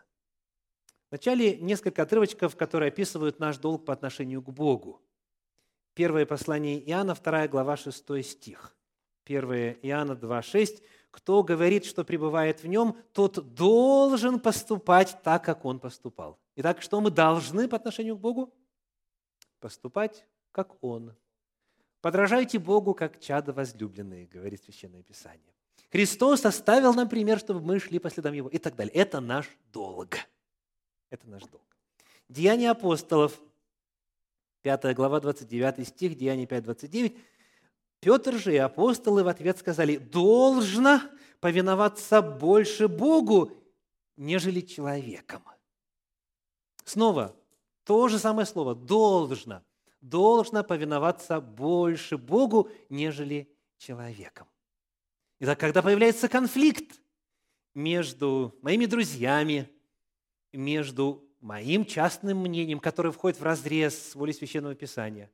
Вначале 1.10 1.58
несколько 1.58 2.02
отрывочков, 2.02 2.56
которые 2.56 2.90
описывают 2.90 3.40
наш 3.40 3.58
долг 3.58 3.86
по 3.86 3.94
отношению 3.94 4.42
к 4.42 4.50
Богу. 4.50 5.02
Первое 5.94 6.26
послание 6.26 6.80
Иоанна, 6.90 7.16
2 7.16 7.48
глава, 7.48 7.78
6 7.78 8.24
стих. 8.24 8.76
1 9.26 9.78
Иоанна 9.82 10.16
2, 10.16 10.42
6. 10.42 10.84
«Кто 11.12 11.44
говорит, 11.44 11.86
что 11.86 12.04
пребывает 12.04 12.64
в 12.64 12.68
нем, 12.68 12.96
тот 13.14 13.54
должен 13.54 14.40
поступать 14.40 15.18
так, 15.24 15.44
как 15.44 15.66
он 15.66 15.80
поступал». 15.80 16.40
Итак, 16.56 16.82
что 16.82 17.00
мы 17.02 17.12
должны 17.12 17.68
по 17.68 17.78
отношению 17.78 18.18
к 18.18 18.20
Богу? 18.20 18.54
Поступать, 19.60 20.26
как 20.52 20.84
Он. 20.84 21.16
«Подражайте 22.02 22.58
Богу, 22.60 22.94
как 22.94 23.20
чадо 23.20 23.54
возлюбленные», 23.54 24.28
говорит 24.28 24.64
Священное 24.64 25.04
Писание. 25.04 25.54
Христос 25.92 26.46
оставил 26.46 26.94
нам 26.94 27.08
пример, 27.08 27.40
чтобы 27.40 27.62
мы 27.62 27.80
шли 27.80 28.00
по 28.00 28.10
следам 28.10 28.34
Его 28.34 28.50
и 28.50 28.58
так 28.58 28.76
далее. 28.76 28.94
Это 28.94 29.20
наш 29.20 29.48
долг. 29.72 30.18
Это 31.10 31.28
наш 31.30 31.44
долг. 31.44 31.64
Деяния 32.28 32.72
апостолов, 32.72 33.40
5 34.64 34.96
глава, 34.96 35.20
29 35.20 35.88
стих, 35.88 36.18
Деяния 36.18 36.46
5, 36.46 36.64
29. 36.64 37.18
Петр 38.00 38.36
же 38.36 38.54
и 38.54 38.58
апостолы 38.58 39.24
в 39.24 39.28
ответ 39.28 39.58
сказали, 39.58 39.98
должно 39.98 41.02
повиноваться 41.40 42.22
больше 42.22 42.88
Богу, 42.88 43.52
нежели 44.16 44.62
человеком. 44.62 45.44
Снова 46.84 47.36
то 47.84 48.08
же 48.08 48.20
самое 48.20 48.46
слово 48.46 48.76
«должно». 48.76 49.64
Должно 50.00 50.64
повиноваться 50.64 51.42
больше 51.42 52.18
Богу, 52.18 52.70
нежели 52.88 53.52
человеком. 53.78 54.48
Итак, 55.40 55.60
когда 55.60 55.82
появляется 55.82 56.30
конфликт 56.30 57.02
между 57.74 58.56
моими 58.62 58.86
друзьями, 58.86 59.70
между 60.54 61.28
моим 61.42 61.84
частным 61.86 62.40
мнением, 62.40 62.80
которое 62.80 63.12
входит 63.12 63.40
в 63.40 63.44
разрез 63.44 64.12
с 64.12 64.16
волей 64.16 64.34
Священного 64.34 64.76
Писания, 64.76 65.32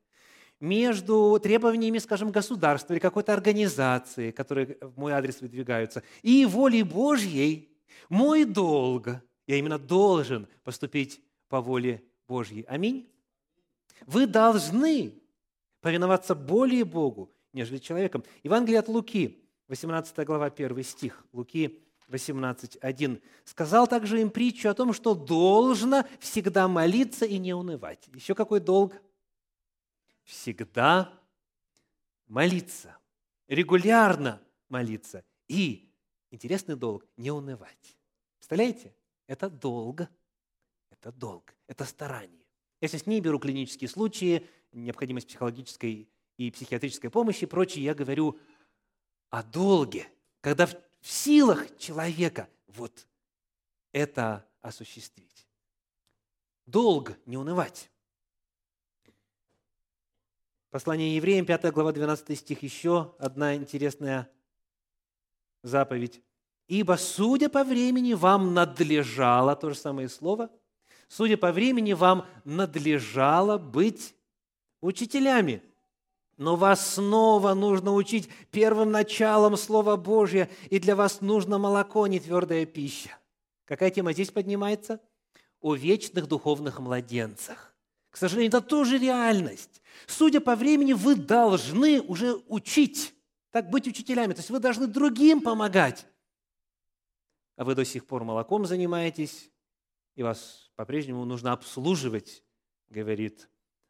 между 0.64 1.38
требованиями, 1.42 1.98
скажем, 1.98 2.32
государства 2.32 2.94
или 2.94 3.00
какой-то 3.00 3.32
организации, 3.32 4.30
которые 4.30 4.78
в 4.80 4.98
мой 4.98 5.12
адрес 5.12 5.40
выдвигаются, 5.40 6.02
и 6.22 6.46
волей 6.46 6.82
Божьей, 6.82 7.68
мой 8.08 8.44
долг, 8.44 9.08
я 9.46 9.56
именно 9.56 9.78
должен 9.78 10.48
поступить 10.64 11.20
по 11.48 11.60
воле 11.60 12.02
Божьей. 12.26 12.64
Аминь. 12.66 13.06
Вы 14.06 14.26
должны 14.26 15.14
повиноваться 15.80 16.34
более 16.34 16.84
Богу, 16.84 17.30
нежели 17.52 17.78
человеком. 17.78 18.24
Евангелие 18.42 18.80
от 18.80 18.88
Луки, 18.88 19.44
18 19.68 20.26
глава, 20.26 20.46
1 20.46 20.82
стих. 20.82 21.24
Луки 21.32 21.84
18.1. 22.10 23.20
«Сказал 23.44 23.86
также 23.86 24.20
им 24.20 24.30
притчу 24.30 24.68
о 24.68 24.74
том, 24.74 24.92
что 24.92 25.14
должно 25.14 26.04
всегда 26.20 26.68
молиться 26.68 27.24
и 27.24 27.38
не 27.38 27.54
унывать». 27.54 28.08
Еще 28.14 28.34
какой 28.34 28.60
долг? 28.60 28.94
Всегда 30.24 31.12
молиться, 32.26 32.96
регулярно 33.46 34.42
молиться 34.68 35.24
и, 35.48 35.88
интересный 36.30 36.76
долг, 36.76 37.06
не 37.16 37.30
унывать. 37.30 37.96
Представляете? 38.38 38.94
Это 39.26 39.48
долг. 39.48 40.02
Это 40.90 41.12
долг. 41.12 41.54
Это 41.66 41.84
старание. 41.84 42.44
Я 42.80 42.88
сейчас 42.88 43.06
не 43.06 43.20
беру 43.20 43.38
клинические 43.38 43.88
случаи, 43.88 44.46
необходимость 44.72 45.28
психологической 45.28 46.08
и 46.36 46.50
психиатрической 46.50 47.10
помощи 47.10 47.44
и 47.44 47.46
прочее. 47.46 47.84
Я 47.84 47.94
говорю 47.94 48.38
о 49.30 49.42
долге, 49.42 50.08
когда 50.40 50.66
в 50.66 50.76
силах 51.00 51.76
человека 51.78 52.48
вот 52.66 53.06
это 53.92 54.46
осуществить. 54.60 55.46
Долг 56.66 57.12
не 57.26 57.36
унывать. 57.36 57.90
Послание 60.74 61.14
евреям, 61.14 61.46
5 61.46 61.72
глава, 61.72 61.92
12 61.92 62.36
стих, 62.36 62.64
еще 62.64 63.14
одна 63.20 63.54
интересная 63.54 64.28
заповедь. 65.62 66.20
«Ибо, 66.66 66.96
судя 66.96 67.48
по 67.48 67.62
времени, 67.62 68.12
вам 68.14 68.54
надлежало», 68.54 69.54
то 69.54 69.70
же 69.70 69.76
самое 69.76 70.08
слово, 70.08 70.50
«судя 71.06 71.36
по 71.36 71.52
времени, 71.52 71.92
вам 71.92 72.26
надлежало 72.44 73.56
быть 73.56 74.16
учителями» 74.80 75.62
Но 76.38 76.56
вас 76.56 76.94
снова 76.94 77.54
нужно 77.54 77.94
учить 77.94 78.28
первым 78.50 78.90
началом 78.90 79.56
Слова 79.56 79.96
Божьего, 79.96 80.48
и 80.70 80.80
для 80.80 80.96
вас 80.96 81.20
нужно 81.20 81.56
молоко, 81.56 82.08
не 82.08 82.18
твердая 82.18 82.66
пища. 82.66 83.16
Какая 83.64 83.92
тема 83.92 84.12
здесь 84.12 84.32
поднимается? 84.32 85.00
О 85.60 85.76
вечных 85.76 86.26
духовных 86.26 86.80
младенцах. 86.80 87.73
К 88.14 88.16
сожалению, 88.16 88.50
это 88.50 88.60
тоже 88.60 88.96
реальность. 88.96 89.82
Судя 90.06 90.40
по 90.40 90.54
времени, 90.54 90.92
вы 90.92 91.16
должны 91.16 92.00
уже 92.00 92.36
учить, 92.46 93.12
так 93.50 93.68
быть 93.70 93.88
учителями. 93.88 94.34
То 94.34 94.38
есть 94.38 94.50
вы 94.50 94.60
должны 94.60 94.86
другим 94.86 95.40
помогать. 95.40 96.06
А 97.56 97.64
вы 97.64 97.74
до 97.74 97.84
сих 97.84 98.06
пор 98.06 98.22
молоком 98.22 98.66
занимаетесь, 98.66 99.50
и 100.14 100.22
вас 100.22 100.70
по-прежнему 100.76 101.24
нужно 101.24 101.50
обслуживать, 101.50 102.44
говорит 102.88 103.48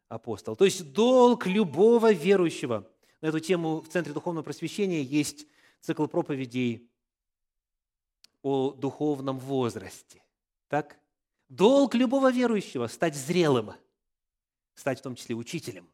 апостол. 0.08 0.56
То 0.56 0.64
есть 0.64 0.94
долг 0.94 1.44
любого 1.44 2.10
верующего. 2.10 2.90
На 3.20 3.26
эту 3.26 3.40
тему 3.40 3.82
в 3.82 3.88
Центре 3.88 4.14
Духовного 4.14 4.42
Просвещения 4.42 5.02
есть 5.02 5.46
цикл 5.82 6.06
проповедей 6.06 6.88
о 8.40 8.70
духовном 8.70 9.38
возрасте. 9.38 10.24
Так? 10.68 10.96
Долг 11.50 11.94
любого 11.94 12.32
верующего– 12.32 12.86
стать 12.88 13.14
зрелым, 13.14 13.74
стать 14.74 15.00
в 15.00 15.02
том 15.02 15.14
числе 15.14 15.34
учителем, 15.34 15.88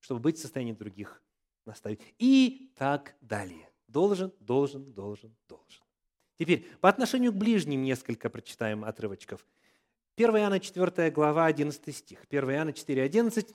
чтобы 0.00 0.20
быть 0.20 0.38
в 0.38 0.40
состоянии 0.40 0.72
других 0.72 1.22
наставить. 1.64 2.00
И 2.18 2.72
так 2.76 3.14
далее. 3.20 3.70
Должен, 3.88 4.32
должен, 4.40 4.92
должен, 4.92 5.36
должен. 5.48 5.82
Теперь, 6.38 6.66
по 6.80 6.88
отношению 6.88 7.32
к 7.32 7.36
ближним 7.36 7.82
несколько 7.82 8.30
прочитаем 8.30 8.84
отрывочков– 8.84 9.46
1 10.16 10.36
Иоанна 10.36 10.60
4 10.60 11.10
глава, 11.10 11.46
11 11.46 11.96
стих. 11.96 12.24
1 12.28 12.50
Иоанна 12.50 12.72
4, 12.72 13.02
11 13.02 13.54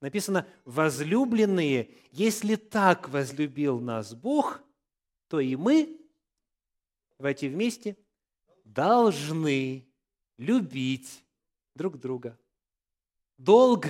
написано, 0.00 0.46
«Возлюбленные, 0.64 1.90
если 2.12 2.54
так 2.54 3.08
возлюбил 3.08 3.80
нас 3.80 4.14
Бог, 4.14 4.62
то 5.26 5.40
и 5.40 5.56
мы, 5.56 6.00
войти 7.18 7.48
вместе, 7.48 7.96
должны 8.64 9.88
любить 10.36 11.24
друг 11.74 11.98
друга». 11.98 12.38
Долг 13.38 13.86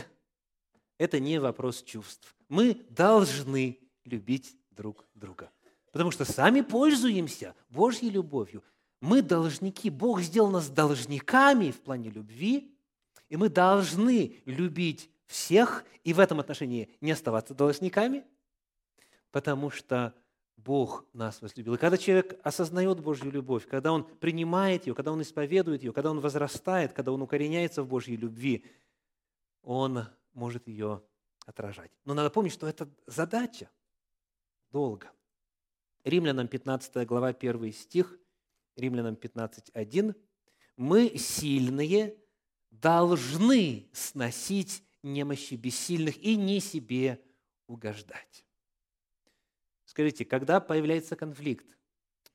–это 0.99 1.19
не 1.19 1.41
вопрос 1.41 1.83
чувств. 1.83 2.37
Мы 2.49 2.75
должны 2.91 3.79
любить 4.05 4.57
друг 4.71 5.05
друга. 5.15 5.51
Потому 5.91 6.13
что 6.13 6.25
сами 6.25 6.61
пользуемся 6.61 7.55
Божьей 7.69 8.11
любовью– 8.11 8.63
мы 9.01 9.23
должники. 9.23 9.91
Бог 9.91 10.21
сделал 10.21 10.51
нас 10.51 10.69
должниками 10.69 11.71
в 11.71 11.81
плане 11.81 12.11
любви, 12.11 12.75
и 13.29 13.37
мы 13.37 13.49
должны 13.49 14.37
любить 14.45 15.11
всех 15.27 15.85
и 16.05 16.13
в 16.13 16.21
этом 16.21 16.41
отношении 16.41 16.89
не 17.01 17.13
оставаться 17.13 17.55
должниками, 17.55 18.25
потому 19.31 19.71
что 19.71 20.15
Бог 20.57 21.05
нас 21.13 21.41
возлюбил. 21.43 21.75
И 21.75 21.79
когда 21.79 21.97
человек 21.97 22.41
осознает 22.43 23.01
Божью 23.01 23.31
любовь, 23.31 23.69
когда 23.69 23.93
он 23.93 24.05
принимает 24.05 24.87
ее, 24.87 24.95
когда 24.95 25.13
он 25.13 25.23
исповедует 25.23 25.83
ее, 25.83 25.93
когда 25.93 26.11
он 26.11 26.21
возрастает, 26.21 26.93
когда 26.93 27.13
он 27.13 27.23
укореняется 27.23 27.83
в 27.83 27.89
Божьей 27.89 28.17
любви, 28.17 28.65
он 29.63 30.07
может 30.33 30.67
ее 30.69 31.03
отражать. 31.47 31.91
Но 32.05 32.15
надо 32.15 32.31
помнить, 32.31 32.53
что 32.53 32.67
это 32.67 32.89
задача 33.07 33.71
долго. 34.71 35.11
Римлянам 36.05 36.49
15 36.49 37.07
глава 37.07 37.29
1 37.29 37.73
стих– 37.73 38.19
Римлянам 38.79 39.15
15.1, 39.15 40.15
мы, 40.77 41.19
сильные, 41.19 42.17
должны 42.71 43.89
сносить 43.93 44.85
немощи 45.03 45.55
бессильных 45.55 46.17
и 46.19 46.37
не 46.37 46.61
себе 46.61 47.21
угождать. 47.67 48.47
Скажите, 49.85 50.25
когда 50.25 50.61
появляется 50.61 51.17
конфликт 51.17 51.67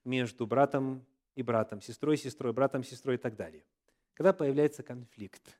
между 0.03 0.45
братом 0.45 1.05
и 1.35 1.43
братом, 1.43 1.81
сестрой 1.81 2.15
и 2.15 2.17
сестрой, 2.17 2.51
братом 2.51 2.81
и 2.81 2.85
сестрой 2.85 3.15
и 3.15 3.19
так 3.19 3.37
далее? 3.37 3.63
Когда 4.13 4.33
появляется 4.33 4.83
конфликт? 4.83 5.57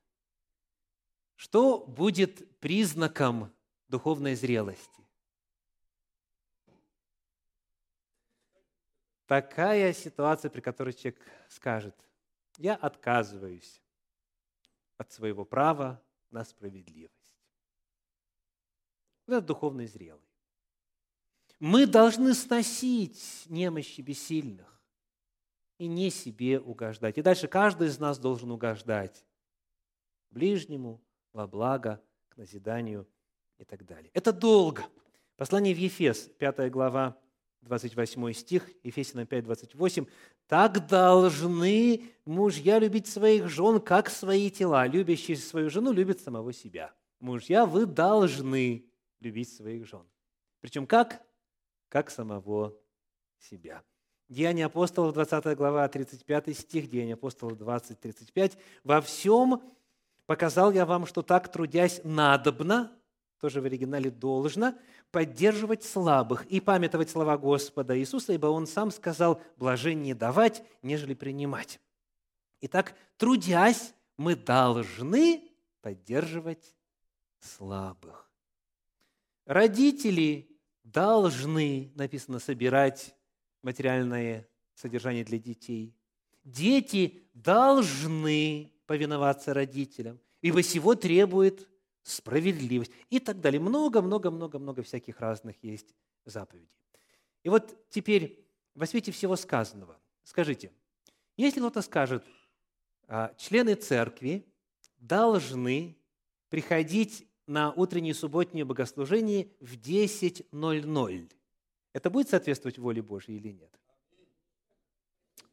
Что 1.44 1.80
будет 1.86 2.58
признаком 2.62 3.54
духовной 3.90 4.34
зрелости? 4.34 5.04
такая 9.26 9.92
ситуация, 9.92 10.50
при 10.50 10.62
которой 10.62 10.94
человек 10.94 11.20
скажет, 11.50 11.96
я 12.60 12.76
отказываюсь 12.76 13.82
от 14.98 15.12
своего 15.12 15.44
права 15.44 16.02
на 16.32 16.46
справедливость. 16.46 17.38
Вот 19.28 19.34
это 19.34 19.48
духовный 19.48 19.88
зрелый. 19.88 20.30
Мы 21.60 21.88
должны 21.88 22.36
сносить 22.36 23.44
немощи 23.48 24.00
бессильных 24.00 24.82
и 25.78 25.88
не 25.88 26.10
себе 26.10 26.62
угождать. 26.62 27.18
И 27.18 27.22
дальше 27.22 27.50
каждый 27.50 27.88
из 27.88 28.00
нас 28.00 28.18
должен 28.18 28.50
угождать 28.50 29.26
ближнему 30.30 31.04
во 31.34 31.48
благо, 31.48 32.02
к 32.30 32.38
назиданию 32.38 33.08
и 33.58 33.66
так 33.66 33.86
далее. 33.86 34.10
Это 34.14 34.32
долго. 34.32 34.86
Послание 35.36 35.74
в 35.74 35.78
Ефес, 35.78 36.30
5 36.38 36.72
глава, 36.72 37.18
28 37.64 38.34
стих, 38.34 38.70
Ефесянам 38.84 39.26
5, 39.26 39.44
28. 39.46 40.06
«Так 40.48 40.88
должны 40.88 42.04
мужья 42.26 42.78
любить 42.78 43.08
своих 43.08 43.48
жен, 43.48 43.80
как 43.80 44.10
свои 44.10 44.52
тела. 44.52 44.86
Любящий 44.86 45.36
свою 45.36 45.70
жену 45.70 45.92
любит 45.92 46.20
самого 46.20 46.54
себя». 46.54 46.94
Мужья, 47.20 47.66
вы 47.66 47.86
должны 47.86 48.86
любить 49.22 49.50
своих 49.54 49.88
жен. 49.88 50.04
Причем 50.60 50.86
как? 50.86 51.26
Как 51.88 52.12
самого 52.12 52.78
себя. 53.40 53.82
Деяния 54.28 54.66
апостолов, 54.66 55.14
20 55.14 55.56
глава, 55.56 55.88
35 55.88 56.58
стих, 56.58 56.90
Деяния 56.90 57.14
апостолов 57.14 57.58
20, 57.58 58.00
35. 58.00 58.58
«Во 58.84 59.00
всем 59.00 59.62
показал 60.26 60.72
я 60.72 60.86
вам, 60.86 61.06
что 61.06 61.22
так, 61.22 61.52
трудясь 61.52 62.02
надобно, 62.04 62.92
тоже 63.40 63.62
в 63.62 63.66
оригинале 63.66 64.10
должно, 64.10 64.74
поддерживать 65.12 65.84
слабых 65.84 66.46
и 66.46 66.60
памятовать 66.60 67.10
слова 67.10 67.38
Господа 67.38 67.98
Иисуса, 68.00 68.34
ибо 68.34 68.48
Он 68.48 68.66
сам 68.68 68.90
сказал, 68.92 69.42
блажение 69.58 70.16
давать, 70.16 70.64
нежели 70.82 71.14
принимать». 71.14 71.80
Итак, 72.62 72.96
трудясь, 73.18 73.94
мы 74.16 74.36
должны 74.36 75.52
поддерживать 75.82 76.74
слабых. 77.40 78.32
Родители 79.46 80.50
должны, 80.84 81.92
написано, 81.96 82.40
собирать 82.40 83.16
материальное 83.62 84.48
содержание 84.76 85.26
для 85.26 85.40
детей. 85.40 85.96
Дети 86.44 87.24
должны 87.34 88.73
повиноваться 88.86 89.54
родителям, 89.54 90.20
ибо 90.42 90.62
всего 90.62 90.96
требует 90.96 91.68
справедливость 92.04 92.92
и 93.10 93.20
так 93.20 93.40
далее. 93.40 93.60
Много-много-много-много 93.60 94.84
всяких 94.84 95.20
разных 95.20 95.56
есть 95.64 95.96
заповедей. 96.26 96.70
И 97.44 97.50
вот 97.50 97.76
теперь 97.90 98.46
во 98.76 98.86
свете 98.86 99.12
всего 99.12 99.36
сказанного, 99.36 100.00
скажите, 100.24 100.72
если 101.38 101.60
кто-то 101.60 101.82
скажет, 101.82 102.24
а, 103.08 103.34
члены 103.38 103.76
церкви 103.76 104.46
должны 104.98 105.98
приходить 106.50 107.28
на 107.48 107.72
утреннее 107.74 108.14
субботнее 108.14 108.66
богослужение 108.66 109.50
в 109.60 109.76
10.00. 109.76 111.32
Это 111.92 112.10
будет 112.10 112.30
соответствовать 112.30 112.78
воле 112.78 113.02
Божьей 113.02 113.38
или 113.38 113.50
нет? 113.52 113.80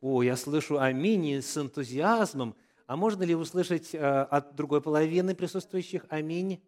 О, 0.00 0.22
я 0.22 0.36
слышу 0.36 0.78
аминь 0.78 1.42
с 1.42 1.56
энтузиазмом. 1.58 2.56
А 2.90 2.96
можно 2.96 3.22
ли 3.22 3.36
услышать 3.36 3.94
э, 3.94 3.98
от 4.00 4.56
другой 4.56 4.82
половины 4.82 5.36
присутствующих 5.36 6.06
аминь? 6.08 6.60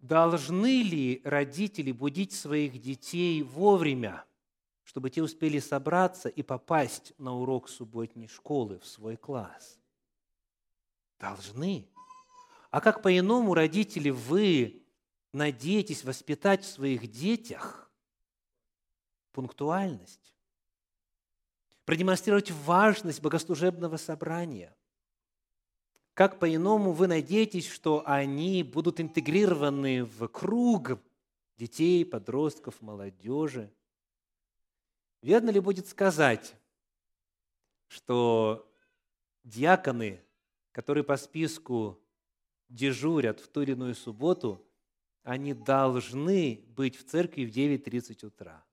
Должны 0.00 0.82
ли 0.82 1.20
родители 1.22 1.92
будить 1.92 2.32
своих 2.32 2.80
детей 2.80 3.44
вовремя, 3.44 4.24
чтобы 4.82 5.10
те 5.10 5.22
успели 5.22 5.60
собраться 5.60 6.28
и 6.28 6.42
попасть 6.42 7.14
на 7.18 7.36
урок 7.36 7.68
субботней 7.68 8.26
школы 8.26 8.80
в 8.80 8.86
свой 8.88 9.16
класс? 9.16 9.78
Должны. 11.20 11.88
А 12.72 12.80
как 12.80 13.00
по-иному, 13.00 13.54
родители, 13.54 14.10
вы 14.10 14.84
надеетесь 15.32 16.02
воспитать 16.02 16.64
в 16.64 16.68
своих 16.68 17.06
детях 17.06 17.88
пунктуальность, 19.30 20.31
продемонстрировать 21.84 22.50
важность 22.50 23.20
богослужебного 23.20 23.96
собрания. 23.96 24.74
Как 26.14 26.38
по-иному 26.38 26.92
вы 26.92 27.06
надеетесь, 27.06 27.68
что 27.68 28.02
они 28.06 28.62
будут 28.62 29.00
интегрированы 29.00 30.04
в 30.04 30.28
круг 30.28 30.98
детей, 31.56 32.04
подростков, 32.04 32.80
молодежи? 32.82 33.72
Верно 35.22 35.50
ли 35.50 35.60
будет 35.60 35.86
сказать, 35.88 36.54
что 37.88 38.70
диаконы, 39.44 40.20
которые 40.72 41.04
по 41.04 41.16
списку 41.16 41.98
дежурят 42.68 43.40
в 43.40 43.48
ту 43.48 43.62
или 43.62 43.72
иную 43.72 43.94
субботу, 43.94 44.64
они 45.22 45.54
должны 45.54 46.64
быть 46.68 46.96
в 46.96 47.04
церкви 47.04 47.44
в 47.44 47.50
9.30 47.50 48.26
утра. 48.26 48.64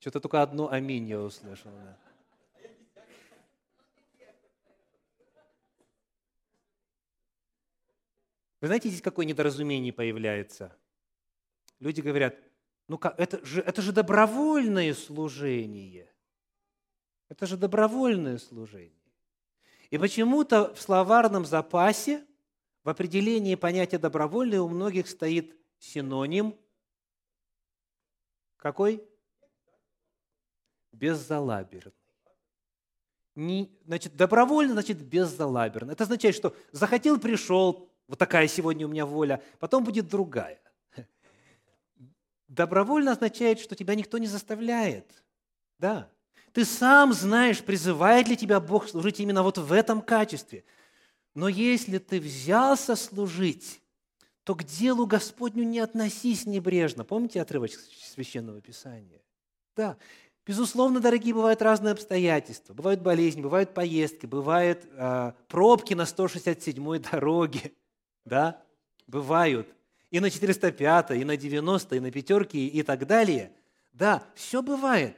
Что-то 0.00 0.20
только 0.20 0.42
одно 0.42 0.70
аминь 0.70 1.06
я 1.06 1.20
услышал. 1.20 1.70
Да. 1.70 1.98
Вы 8.60 8.66
знаете, 8.66 8.88
здесь 8.88 9.02
какое 9.02 9.26
недоразумение 9.26 9.92
появляется? 9.92 10.76
Люди 11.78 12.00
говорят, 12.00 12.36
ну 12.88 12.98
как, 12.98 13.18
это 13.18 13.44
же, 13.44 13.60
это 13.60 13.80
же 13.80 13.92
добровольное 13.92 14.94
служение. 14.94 16.10
Это 17.28 17.46
же 17.46 17.56
добровольное 17.56 18.38
служение. 18.38 18.92
И 19.90 19.98
почему-то 19.98 20.74
в 20.74 20.80
словарном 20.80 21.44
запасе 21.44 22.26
в 22.84 22.88
определении 22.88 23.54
понятия 23.54 23.98
добровольный 23.98 24.58
у 24.58 24.68
многих 24.68 25.08
стоит 25.08 25.56
синоним 25.78 26.58
какой? 28.56 29.09
Беззалаберный. 30.92 31.92
Не, 33.36 33.70
значит, 33.86 34.16
добровольно, 34.16 34.72
значит, 34.72 34.98
беззалаберно. 34.98 35.92
Это 35.92 36.04
означает, 36.04 36.34
что 36.34 36.54
захотел, 36.72 37.18
пришел, 37.18 37.88
вот 38.08 38.18
такая 38.18 38.48
сегодня 38.48 38.86
у 38.86 38.90
меня 38.90 39.06
воля, 39.06 39.42
потом 39.58 39.84
будет 39.84 40.08
другая. 40.08 40.60
Добровольно 42.48 43.12
означает, 43.12 43.60
что 43.60 43.76
тебя 43.76 43.94
никто 43.94 44.18
не 44.18 44.26
заставляет. 44.26 45.22
Да. 45.78 46.10
Ты 46.52 46.64
сам 46.64 47.12
знаешь, 47.12 47.62
призывает 47.62 48.26
ли 48.26 48.36
тебя 48.36 48.58
Бог 48.58 48.88
служить 48.88 49.20
именно 49.20 49.42
вот 49.42 49.58
в 49.58 49.72
этом 49.72 50.02
качестве– 50.02 50.64
но 51.34 51.48
если 51.48 51.98
ты 51.98 52.20
взялся 52.20 52.96
служить, 52.96 53.80
то 54.44 54.54
к 54.54 54.64
делу 54.64 55.06
Господню 55.06 55.64
не 55.64 55.78
относись 55.78 56.46
небрежно. 56.46 57.04
Помните 57.04 57.40
отрывочек 57.40 57.80
Священного 57.80 58.60
Писания? 58.60 59.22
Да, 59.76 59.96
безусловно, 60.46 61.00
дорогие, 61.00 61.34
бывают 61.34 61.62
разные 61.62 61.92
обстоятельства. 61.92 62.74
Бывают 62.74 63.00
болезни, 63.00 63.40
бывают 63.40 63.74
поездки, 63.74 64.26
бывают 64.26 64.86
э, 64.92 65.32
пробки 65.48 65.94
на 65.94 66.02
167-й 66.02 66.98
дороге. 67.10 67.72
Да, 68.24 68.62
бывают. 69.06 69.68
И 70.10 70.20
на 70.20 70.30
405, 70.30 71.12
и 71.12 71.24
на 71.24 71.36
90, 71.36 71.96
и 71.96 72.00
на 72.00 72.10
пятерке, 72.10 72.58
и 72.58 72.82
так 72.82 73.06
далее. 73.06 73.52
Да, 73.92 74.24
все 74.34 74.62
бывает. 74.62 75.16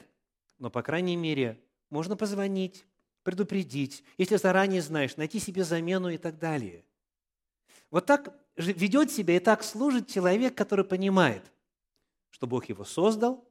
Но, 0.58 0.70
по 0.70 0.82
крайней 0.82 1.16
мере, 1.16 1.60
можно 1.90 2.16
позвонить, 2.16 2.84
предупредить, 3.22 4.04
если 4.18 4.36
заранее 4.36 4.82
знаешь, 4.82 5.16
найти 5.16 5.38
себе 5.38 5.64
замену 5.64 6.08
и 6.08 6.18
так 6.18 6.38
далее. 6.38 6.84
Вот 7.90 8.06
так 8.06 8.34
ведет 8.56 9.10
себя 9.12 9.36
и 9.36 9.38
так 9.38 9.62
служит 9.62 10.08
человек, 10.08 10.54
который 10.54 10.84
понимает, 10.84 11.52
что 12.30 12.46
Бог 12.46 12.68
его 12.68 12.84
создал, 12.84 13.44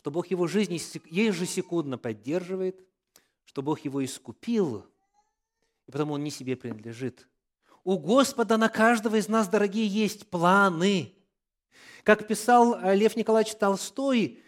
что 0.00 0.10
Бог 0.10 0.28
его 0.28 0.46
жизнь 0.46 0.72
ежесекундно 1.10 1.98
поддерживает, 1.98 2.80
что 3.44 3.60
Бог 3.60 3.80
его 3.80 4.02
искупил, 4.02 4.86
и 5.86 5.90
потому 5.90 6.14
он 6.14 6.24
не 6.24 6.30
себе 6.30 6.56
принадлежит. 6.56 7.28
У 7.84 7.98
Господа 7.98 8.56
на 8.56 8.70
каждого 8.70 9.16
из 9.16 9.28
нас, 9.28 9.46
дорогие, 9.46 9.86
есть 9.86 10.30
планы. 10.30 11.14
Как 12.02 12.26
писал 12.26 12.80
Лев 12.94 13.14
Николаевич 13.14 13.54
Толстой, 13.56 14.42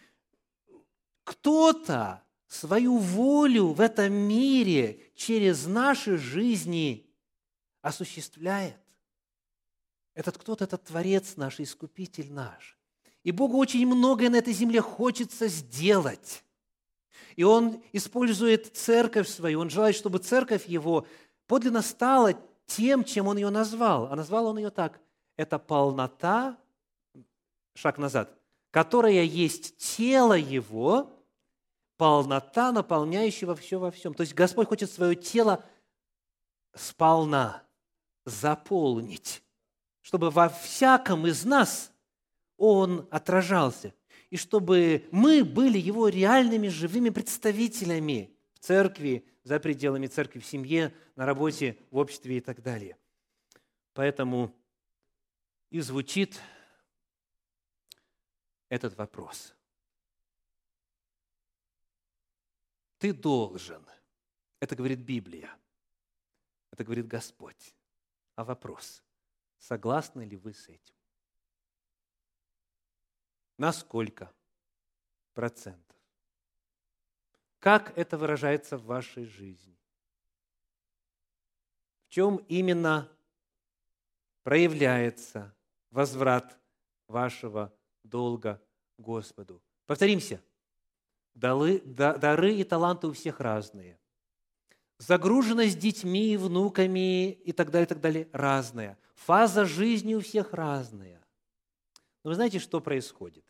кто-то 1.22 2.22
свою 2.46 2.96
волю 2.96 3.74
в 3.74 3.82
этом 3.82 4.10
мире 4.10 5.12
через 5.14 5.66
наши 5.66 6.16
жизни 6.16 7.14
осуществляет. 7.82 8.80
Этот 10.14 10.38
кто-то, 10.38 10.64
этот 10.64 10.84
Творец 10.84 11.36
наш, 11.36 11.60
Искупитель 11.60 12.32
наш. 12.32 12.78
И 13.24 13.30
Богу 13.30 13.58
очень 13.58 13.86
многое 13.86 14.30
на 14.30 14.36
этой 14.36 14.52
земле 14.52 14.80
хочется 14.80 15.48
сделать. 15.48 16.44
И 17.36 17.44
Он 17.44 17.82
использует 17.92 18.76
церковь 18.76 19.28
свою, 19.28 19.60
Он 19.60 19.70
желает, 19.70 19.96
чтобы 19.96 20.18
церковь 20.18 20.66
Его 20.66 21.06
подлинно 21.46 21.82
стала 21.82 22.34
тем, 22.66 23.04
чем 23.04 23.28
Он 23.28 23.36
ее 23.36 23.50
назвал. 23.50 24.06
А 24.06 24.16
назвал 24.16 24.46
Он 24.46 24.58
ее 24.58 24.70
так. 24.70 25.00
Это 25.36 25.58
полнота, 25.58 26.58
шаг 27.74 27.98
назад, 27.98 28.36
которая 28.70 29.22
есть 29.22 29.76
тело 29.76 30.34
Его, 30.34 31.10
полнота, 31.96 32.72
наполняющего 32.72 33.54
все 33.54 33.78
во 33.78 33.90
всем. 33.92 34.14
То 34.14 34.22
есть 34.22 34.34
Господь 34.34 34.68
хочет 34.68 34.90
свое 34.90 35.14
тело 35.14 35.64
сполна 36.74 37.62
заполнить, 38.24 39.42
чтобы 40.00 40.30
во 40.30 40.48
всяком 40.48 41.26
из 41.26 41.44
нас 41.44 41.91
Он 42.56 43.08
отражался, 43.10 43.94
и 44.30 44.36
чтобы 44.36 45.08
мы 45.10 45.44
были 45.44 45.78
Его 45.78 46.08
реальными 46.08 46.68
живыми 46.68 47.10
представителями 47.10 48.36
в 48.54 48.60
церкви, 48.60 49.24
за 49.44 49.58
пределами 49.58 50.06
церкви, 50.06 50.38
в 50.38 50.46
семье, 50.46 50.94
на 51.16 51.26
работе, 51.26 51.76
в 51.90 51.96
обществе 51.96 52.38
и 52.38 52.40
так 52.40 52.62
далее. 52.62 52.96
Поэтому 53.92 54.54
и 55.70 55.80
звучит 55.80 56.40
этот 58.68 58.96
вопрос– 58.96 59.54
Ты 63.02 63.12
должен. 63.12 63.84
Это 64.60 64.76
говорит 64.76 65.00
Библия. 65.00 65.52
Это 66.70 66.84
говорит 66.84 67.08
Господь. 67.08 67.74
А 68.36 68.44
вопрос, 68.44 69.02
согласны 69.58 70.22
ли 70.22 70.36
вы 70.36 70.54
с 70.54 70.68
этим? 70.68 70.94
На 73.62 73.72
сколько 73.72 74.28
процентов? 75.34 75.96
Как 77.60 77.96
это 77.96 78.18
выражается 78.18 78.76
в 78.76 78.86
вашей 78.86 79.24
жизни? 79.24 79.78
В 82.08 82.08
чем 82.08 82.38
именно 82.48 83.08
проявляется 84.42 85.54
возврат 85.92 86.58
вашего 87.06 87.72
долга 88.02 88.60
Господу? 88.98 89.62
Повторимся. 89.86 90.42
Дары, 91.32 91.76
и 92.56 92.64
таланты 92.64 93.06
у 93.06 93.12
всех 93.12 93.38
разные. 93.38 93.96
Загруженность 94.98 95.78
детьми, 95.78 96.36
внуками 96.36 97.30
и 97.30 97.52
так 97.52 97.70
далее, 97.70 97.86
и 97.86 97.88
так 97.88 98.00
далее 98.00 98.28
разная. 98.32 98.98
Фаза 99.14 99.66
жизни 99.66 100.16
у 100.16 100.20
всех 100.20 100.52
разная. 100.52 101.24
Но 102.24 102.30
вы 102.30 102.34
знаете, 102.34 102.58
что 102.58 102.80
происходит? 102.80 103.44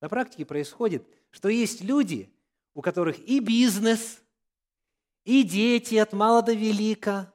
На 0.00 0.08
практике 0.08 0.44
происходит, 0.44 1.06
что 1.30 1.48
есть 1.48 1.82
люди, 1.82 2.32
у 2.74 2.82
которых 2.82 3.18
и 3.20 3.40
бизнес, 3.40 4.22
и 5.24 5.42
дети 5.42 5.96
от 5.96 6.12
мала 6.12 6.42
до 6.42 6.52
велика, 6.52 7.32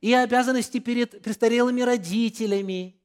и 0.00 0.12
обязанности 0.12 0.78
перед 0.78 1.22
престарелыми 1.22 1.80
родителями, 1.80 3.00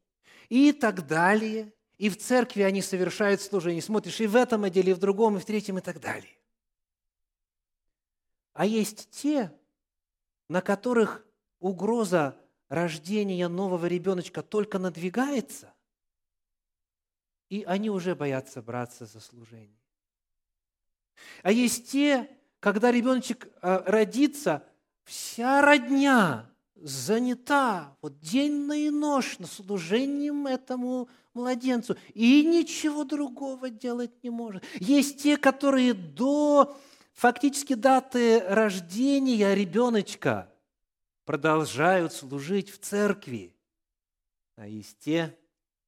и 0.49 0.71
так 0.71 1.07
далее. 1.07 1.73
И 1.97 2.09
в 2.09 2.17
церкви 2.17 2.61
они 2.61 2.81
совершают 2.81 3.41
служение. 3.41 3.81
Смотришь 3.81 4.21
и 4.21 4.27
в 4.27 4.35
этом 4.35 4.65
отделе, 4.65 4.91
и 4.91 4.95
в 4.95 4.99
другом, 4.99 5.37
и 5.37 5.39
в 5.39 5.45
третьем, 5.45 5.77
и 5.77 5.81
так 5.81 5.99
далее. 5.99 6.37
А 8.53 8.65
есть 8.65 9.09
те, 9.11 9.51
на 10.47 10.61
которых 10.61 11.25
угроза 11.59 12.35
рождения 12.69 13.47
нового 13.47 13.85
ребеночка 13.85 14.41
только 14.41 14.79
надвигается, 14.79 15.73
и 17.49 17.63
они 17.63 17.89
уже 17.89 18.15
боятся 18.15 18.61
браться 18.61 19.05
за 19.05 19.19
служение. 19.19 19.79
А 21.43 21.51
есть 21.51 21.89
те, 21.91 22.29
когда 22.59 22.91
ребеночек 22.91 23.47
э, 23.61 23.83
родится, 23.85 24.63
вся 25.03 25.61
родня 25.61 26.49
занята 26.75 27.95
вот 28.01 28.19
денно 28.19 28.73
и 28.73 28.89
ночь 28.89 29.39
на 29.39 29.47
служением 29.47 30.47
этому 30.47 31.09
младенцу, 31.33 31.97
и 32.13 32.43
ничего 32.45 33.03
другого 33.03 33.69
делать 33.69 34.23
не 34.23 34.29
может. 34.29 34.63
Есть 34.75 35.23
те, 35.23 35.37
которые 35.37 35.93
до 35.93 36.77
фактически 37.13 37.73
даты 37.73 38.39
рождения 38.39 39.55
ребеночка 39.55 40.51
продолжают 41.25 42.13
служить 42.13 42.69
в 42.69 42.79
церкви. 42.79 43.55
А 44.55 44.67
есть 44.67 44.99
те, 44.99 45.37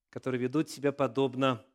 которые 0.10 0.42
ведут 0.42 0.70
себя 0.70 0.92
подобно 0.92 1.66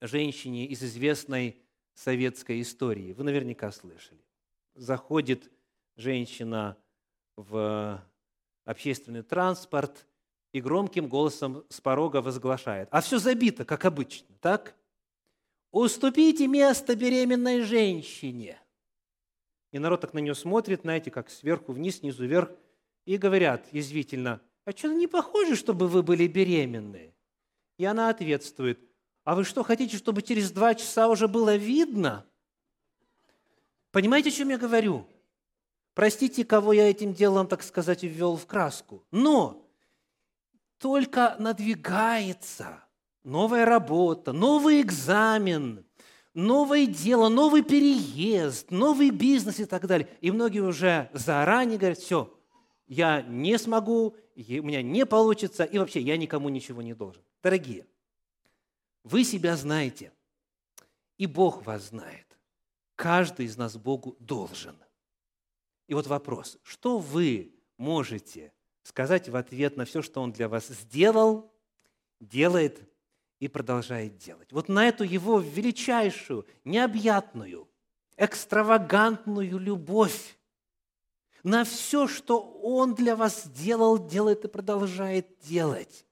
женщине 0.00 0.66
из 0.66 0.82
известной 0.82 1.56
советской 1.94 2.60
истории. 2.62 3.12
Вы 3.12 3.24
наверняка 3.24 3.70
слышали. 3.72 4.24
Заходит 4.74 5.50
женщина 5.96 6.76
в 7.36 8.02
общественный 8.64 9.22
транспорт 9.22 10.06
и 10.52 10.60
громким 10.60 11.08
голосом 11.08 11.64
с 11.68 11.80
порога 11.80 12.22
возглашает. 12.22 12.88
А 12.90 13.00
все 13.00 13.18
забито, 13.18 13.64
как 13.64 13.84
обычно, 13.84 14.34
так? 14.40 14.74
Уступите 15.70 16.46
место 16.48 16.96
беременной 16.96 17.62
женщине. 17.62 18.60
И 19.70 19.78
народ 19.78 20.00
так 20.00 20.14
на 20.14 20.18
нее 20.18 20.34
смотрит, 20.34 20.80
знаете, 20.80 21.10
как 21.10 21.30
сверху 21.30 21.72
вниз, 21.72 21.98
снизу 21.98 22.26
вверх, 22.26 22.50
и 23.04 23.16
говорят 23.16 23.66
язвительно, 23.72 24.40
а 24.64 24.72
что-то 24.72 24.94
не 24.94 25.06
похоже, 25.06 25.56
чтобы 25.56 25.88
вы 25.88 26.02
были 26.02 26.26
беременны. 26.26 27.14
И 27.80 27.84
она 27.86 28.10
ответствует, 28.10 28.78
а 29.24 29.34
вы 29.34 29.42
что, 29.42 29.62
хотите, 29.62 29.96
чтобы 29.96 30.20
через 30.20 30.50
два 30.50 30.74
часа 30.74 31.08
уже 31.08 31.28
было 31.28 31.56
видно? 31.56 32.26
Понимаете, 33.90 34.28
о 34.28 34.32
чем 34.32 34.50
я 34.50 34.58
говорю? 34.58 35.06
Простите, 35.94 36.44
кого 36.44 36.74
я 36.74 36.90
этим 36.90 37.14
делом, 37.14 37.46
так 37.46 37.62
сказать, 37.62 38.02
ввел 38.02 38.36
в 38.36 38.44
краску. 38.44 39.02
Но 39.10 39.66
только 40.76 41.36
надвигается 41.38 42.84
новая 43.24 43.64
работа, 43.64 44.32
новый 44.32 44.82
экзамен, 44.82 45.86
новое 46.34 46.84
дело, 46.84 47.30
новый 47.30 47.62
переезд, 47.62 48.70
новый 48.70 49.08
бизнес 49.08 49.58
и 49.58 49.64
так 49.64 49.86
далее. 49.86 50.06
И 50.20 50.30
многие 50.30 50.60
уже 50.60 51.08
заранее 51.14 51.78
говорят, 51.78 51.98
все, 51.98 52.30
я 52.86 53.22
не 53.22 53.56
смогу, 53.56 54.16
у 54.48 54.62
меня 54.62 54.82
не 54.82 55.06
получится, 55.06 55.64
и 55.64 55.78
вообще 55.78 56.00
я 56.00 56.16
никому 56.16 56.48
ничего 56.48 56.82
не 56.82 56.94
должен. 56.94 57.22
Дорогие, 57.42 57.86
вы 59.04 59.24
себя 59.24 59.56
знаете, 59.56 60.12
и 61.18 61.26
Бог 61.26 61.64
вас 61.64 61.88
знает. 61.88 62.26
Каждый 62.96 63.46
из 63.46 63.56
нас 63.56 63.76
Богу 63.76 64.16
должен. 64.18 64.76
И 65.86 65.94
вот 65.94 66.06
вопрос, 66.06 66.58
что 66.62 66.98
вы 66.98 67.54
можете 67.76 68.52
сказать 68.82 69.28
в 69.28 69.36
ответ 69.36 69.76
на 69.76 69.84
все, 69.84 70.02
что 70.02 70.22
Он 70.22 70.32
для 70.32 70.48
вас 70.48 70.68
сделал, 70.68 71.52
делает 72.20 72.80
и 73.38 73.48
продолжает 73.48 74.18
делать? 74.18 74.52
Вот 74.52 74.68
на 74.68 74.86
эту 74.86 75.04
Его 75.04 75.40
величайшую, 75.40 76.46
необъятную, 76.64 77.68
экстравагантную 78.16 79.58
любовь, 79.58 80.38
на 81.42 81.64
все, 81.64 82.06
что 82.06 82.40
Он 82.40 82.94
для 82.94 83.16
вас 83.16 83.44
сделал, 83.44 83.98
делает 83.98 84.44
и 84.44 84.48
продолжает 84.48 85.38
делать 85.40 86.06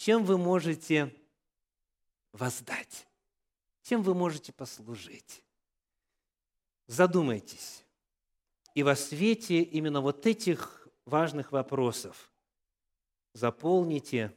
чем 0.00 0.24
вы 0.24 0.38
можете 0.38 1.14
воздать, 2.32 3.06
чем 3.82 4.02
вы 4.02 4.14
можете 4.14 4.50
послужить. 4.50 5.44
Задумайтесь. 6.86 7.84
И 8.74 8.82
во 8.82 8.96
свете 8.96 9.60
именно 9.60 10.00
вот 10.00 10.26
этих 10.26 10.88
важных 11.04 11.52
вопросов 11.52 12.32
заполните 13.34 14.34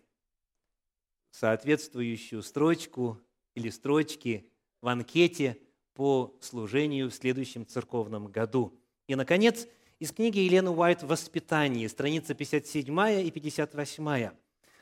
соответствующую 1.32 2.44
строчку 2.44 3.22
или 3.56 3.70
строчки 3.70 4.52
в 4.82 4.90
анкете 4.90 5.58
по 5.94 6.38
служению 6.42 7.10
в 7.10 7.14
следующем 7.14 7.66
церковном 7.66 8.28
году. 8.28 8.78
И, 9.08 9.16
наконец, 9.16 9.66
из 10.04 10.12
книги 10.12 10.40
Елены 10.40 10.70
Уайт 10.70 11.02
«Воспитание», 11.02 11.88
страница 11.88 12.34
57 12.34 13.26
и 13.26 13.32
58 13.32 14.32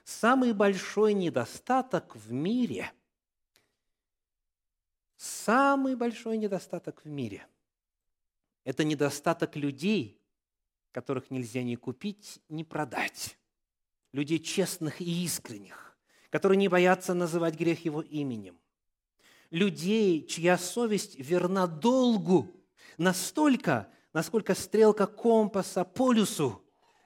самый 0.03 0.53
большой 0.53 1.13
недостаток 1.13 2.15
в 2.15 2.31
мире, 2.31 2.91
самый 5.17 5.95
большой 5.95 6.39
недостаток 6.39 7.05
в 7.05 7.07
мире– 7.07 7.45
это 8.63 8.83
недостаток 8.83 9.55
людей, 9.55 10.19
которых 10.91 11.29
нельзя 11.29 11.61
ни 11.61 11.75
купить, 11.75 12.39
ни 12.49 12.63
продать. 12.63 13.37
Людей 14.13 14.39
честных 14.39 15.01
и 15.01 15.23
искренних, 15.23 15.95
которые 16.31 16.57
не 16.57 16.67
боятся 16.67 17.13
называть 17.13 17.53
грех 17.53 17.85
его 17.85 18.01
именем. 18.01 18.57
Людей, 19.51 20.25
чья 20.25 20.57
совесть 20.57 21.15
верна 21.19 21.67
долгу 21.67 22.51
настолько, 22.97 23.87
насколько 24.13 24.55
стрелка 24.55 25.07
компаса 25.07 25.83
полюсу 25.83 26.61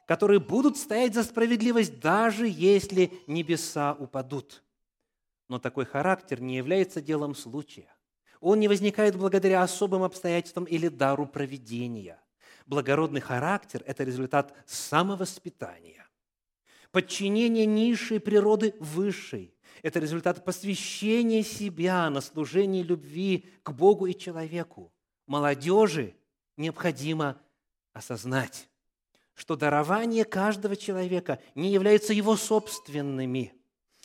которые 0.06 0.40
будут 0.40 0.78
стоять 0.78 1.14
за 1.14 1.24
справедливость, 1.24 2.00
даже 2.00 2.48
если 2.48 3.12
небеса 3.28 3.94
упадут. 3.94 4.64
Но 5.48 5.60
такой 5.60 5.86
характер 5.86 6.42
не 6.42 6.58
является 6.58 7.02
делом 7.02 7.36
случая. 7.36 7.88
Он 8.40 8.60
не 8.60 8.68
возникает 8.68 9.16
благодаря 9.16 9.64
особым 9.64 10.04
обстоятельствам 10.04 10.66
или 10.66 10.88
дару 10.88 11.26
проведения. 11.26 12.20
Благородный 12.66 13.22
характер– 13.22 13.84
это 13.86 14.04
результат 14.04 14.54
самовоспитания. 14.66 16.08
Подчинение 16.92 17.66
низшей 17.66 18.20
природы 18.20 18.76
высшей– 18.80 19.56
это 19.84 20.00
результат 20.00 20.44
посвящения 20.46 21.44
себя 21.44 22.10
на 22.10 22.22
служение 22.22 22.84
любви 22.84 23.50
к 23.64 23.72
Богу 23.72 24.06
и 24.06 24.18
человеку. 24.18 24.92
Молодежи 25.28 26.16
необходимо 26.58 27.38
осознать, 27.94 28.70
что 29.34 29.56
дарование 29.56 30.24
каждого 30.24 30.76
человека 30.76 31.40
не 31.56 31.72
являются 31.72 32.14
его 32.14 32.36
собственными. 32.36 33.54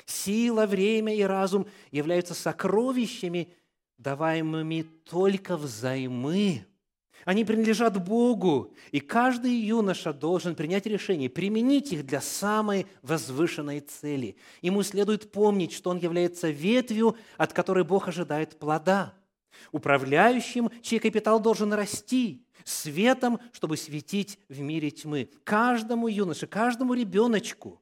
Сила, 0.06 0.66
время 0.66 1.14
и 1.14 1.22
разум 1.22 1.66
являются 1.90 2.34
сокровищами, 2.34 3.52
даваемыми 3.98 4.82
только 4.82 5.56
взаймы. 5.56 6.66
Они 7.26 7.44
принадлежат 7.44 8.02
Богу, 8.02 8.72
и 8.92 9.00
каждый 9.00 9.52
юноша 9.52 10.12
должен 10.12 10.54
принять 10.54 10.86
решение, 10.86 11.28
применить 11.28 11.92
их 11.92 12.06
для 12.06 12.20
самой 12.20 12.86
возвышенной 13.02 13.80
цели. 13.80 14.36
Ему 14.62 14.82
следует 14.82 15.30
помнить, 15.30 15.72
что 15.72 15.90
он 15.90 15.98
является 15.98 16.48
ветвью, 16.48 17.16
от 17.36 17.52
которой 17.52 17.84
Бог 17.84 18.08
ожидает 18.08 18.58
плода, 18.58 19.12
Управляющим, 19.72 20.70
чей 20.82 20.98
капитал 20.98 21.40
должен 21.40 21.72
расти, 21.72 22.44
светом, 22.64 23.40
чтобы 23.52 23.76
светить 23.76 24.38
в 24.48 24.60
мире 24.60 24.90
тьмы. 24.90 25.30
Каждому 25.44 26.08
юноше, 26.08 26.46
каждому 26.46 26.94
ребеночку 26.94 27.80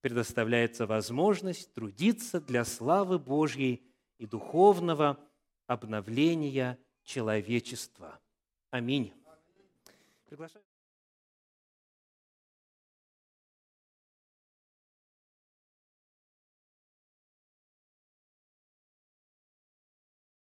предоставляется 0.00 0.86
возможность 0.86 1.72
трудиться 1.72 2.40
для 2.40 2.64
славы 2.64 3.18
Божьей 3.18 3.82
и 4.18 4.26
духовного 4.26 5.18
обновления 5.66 6.78
человечества. 7.04 8.20
Аминь. 8.70 9.12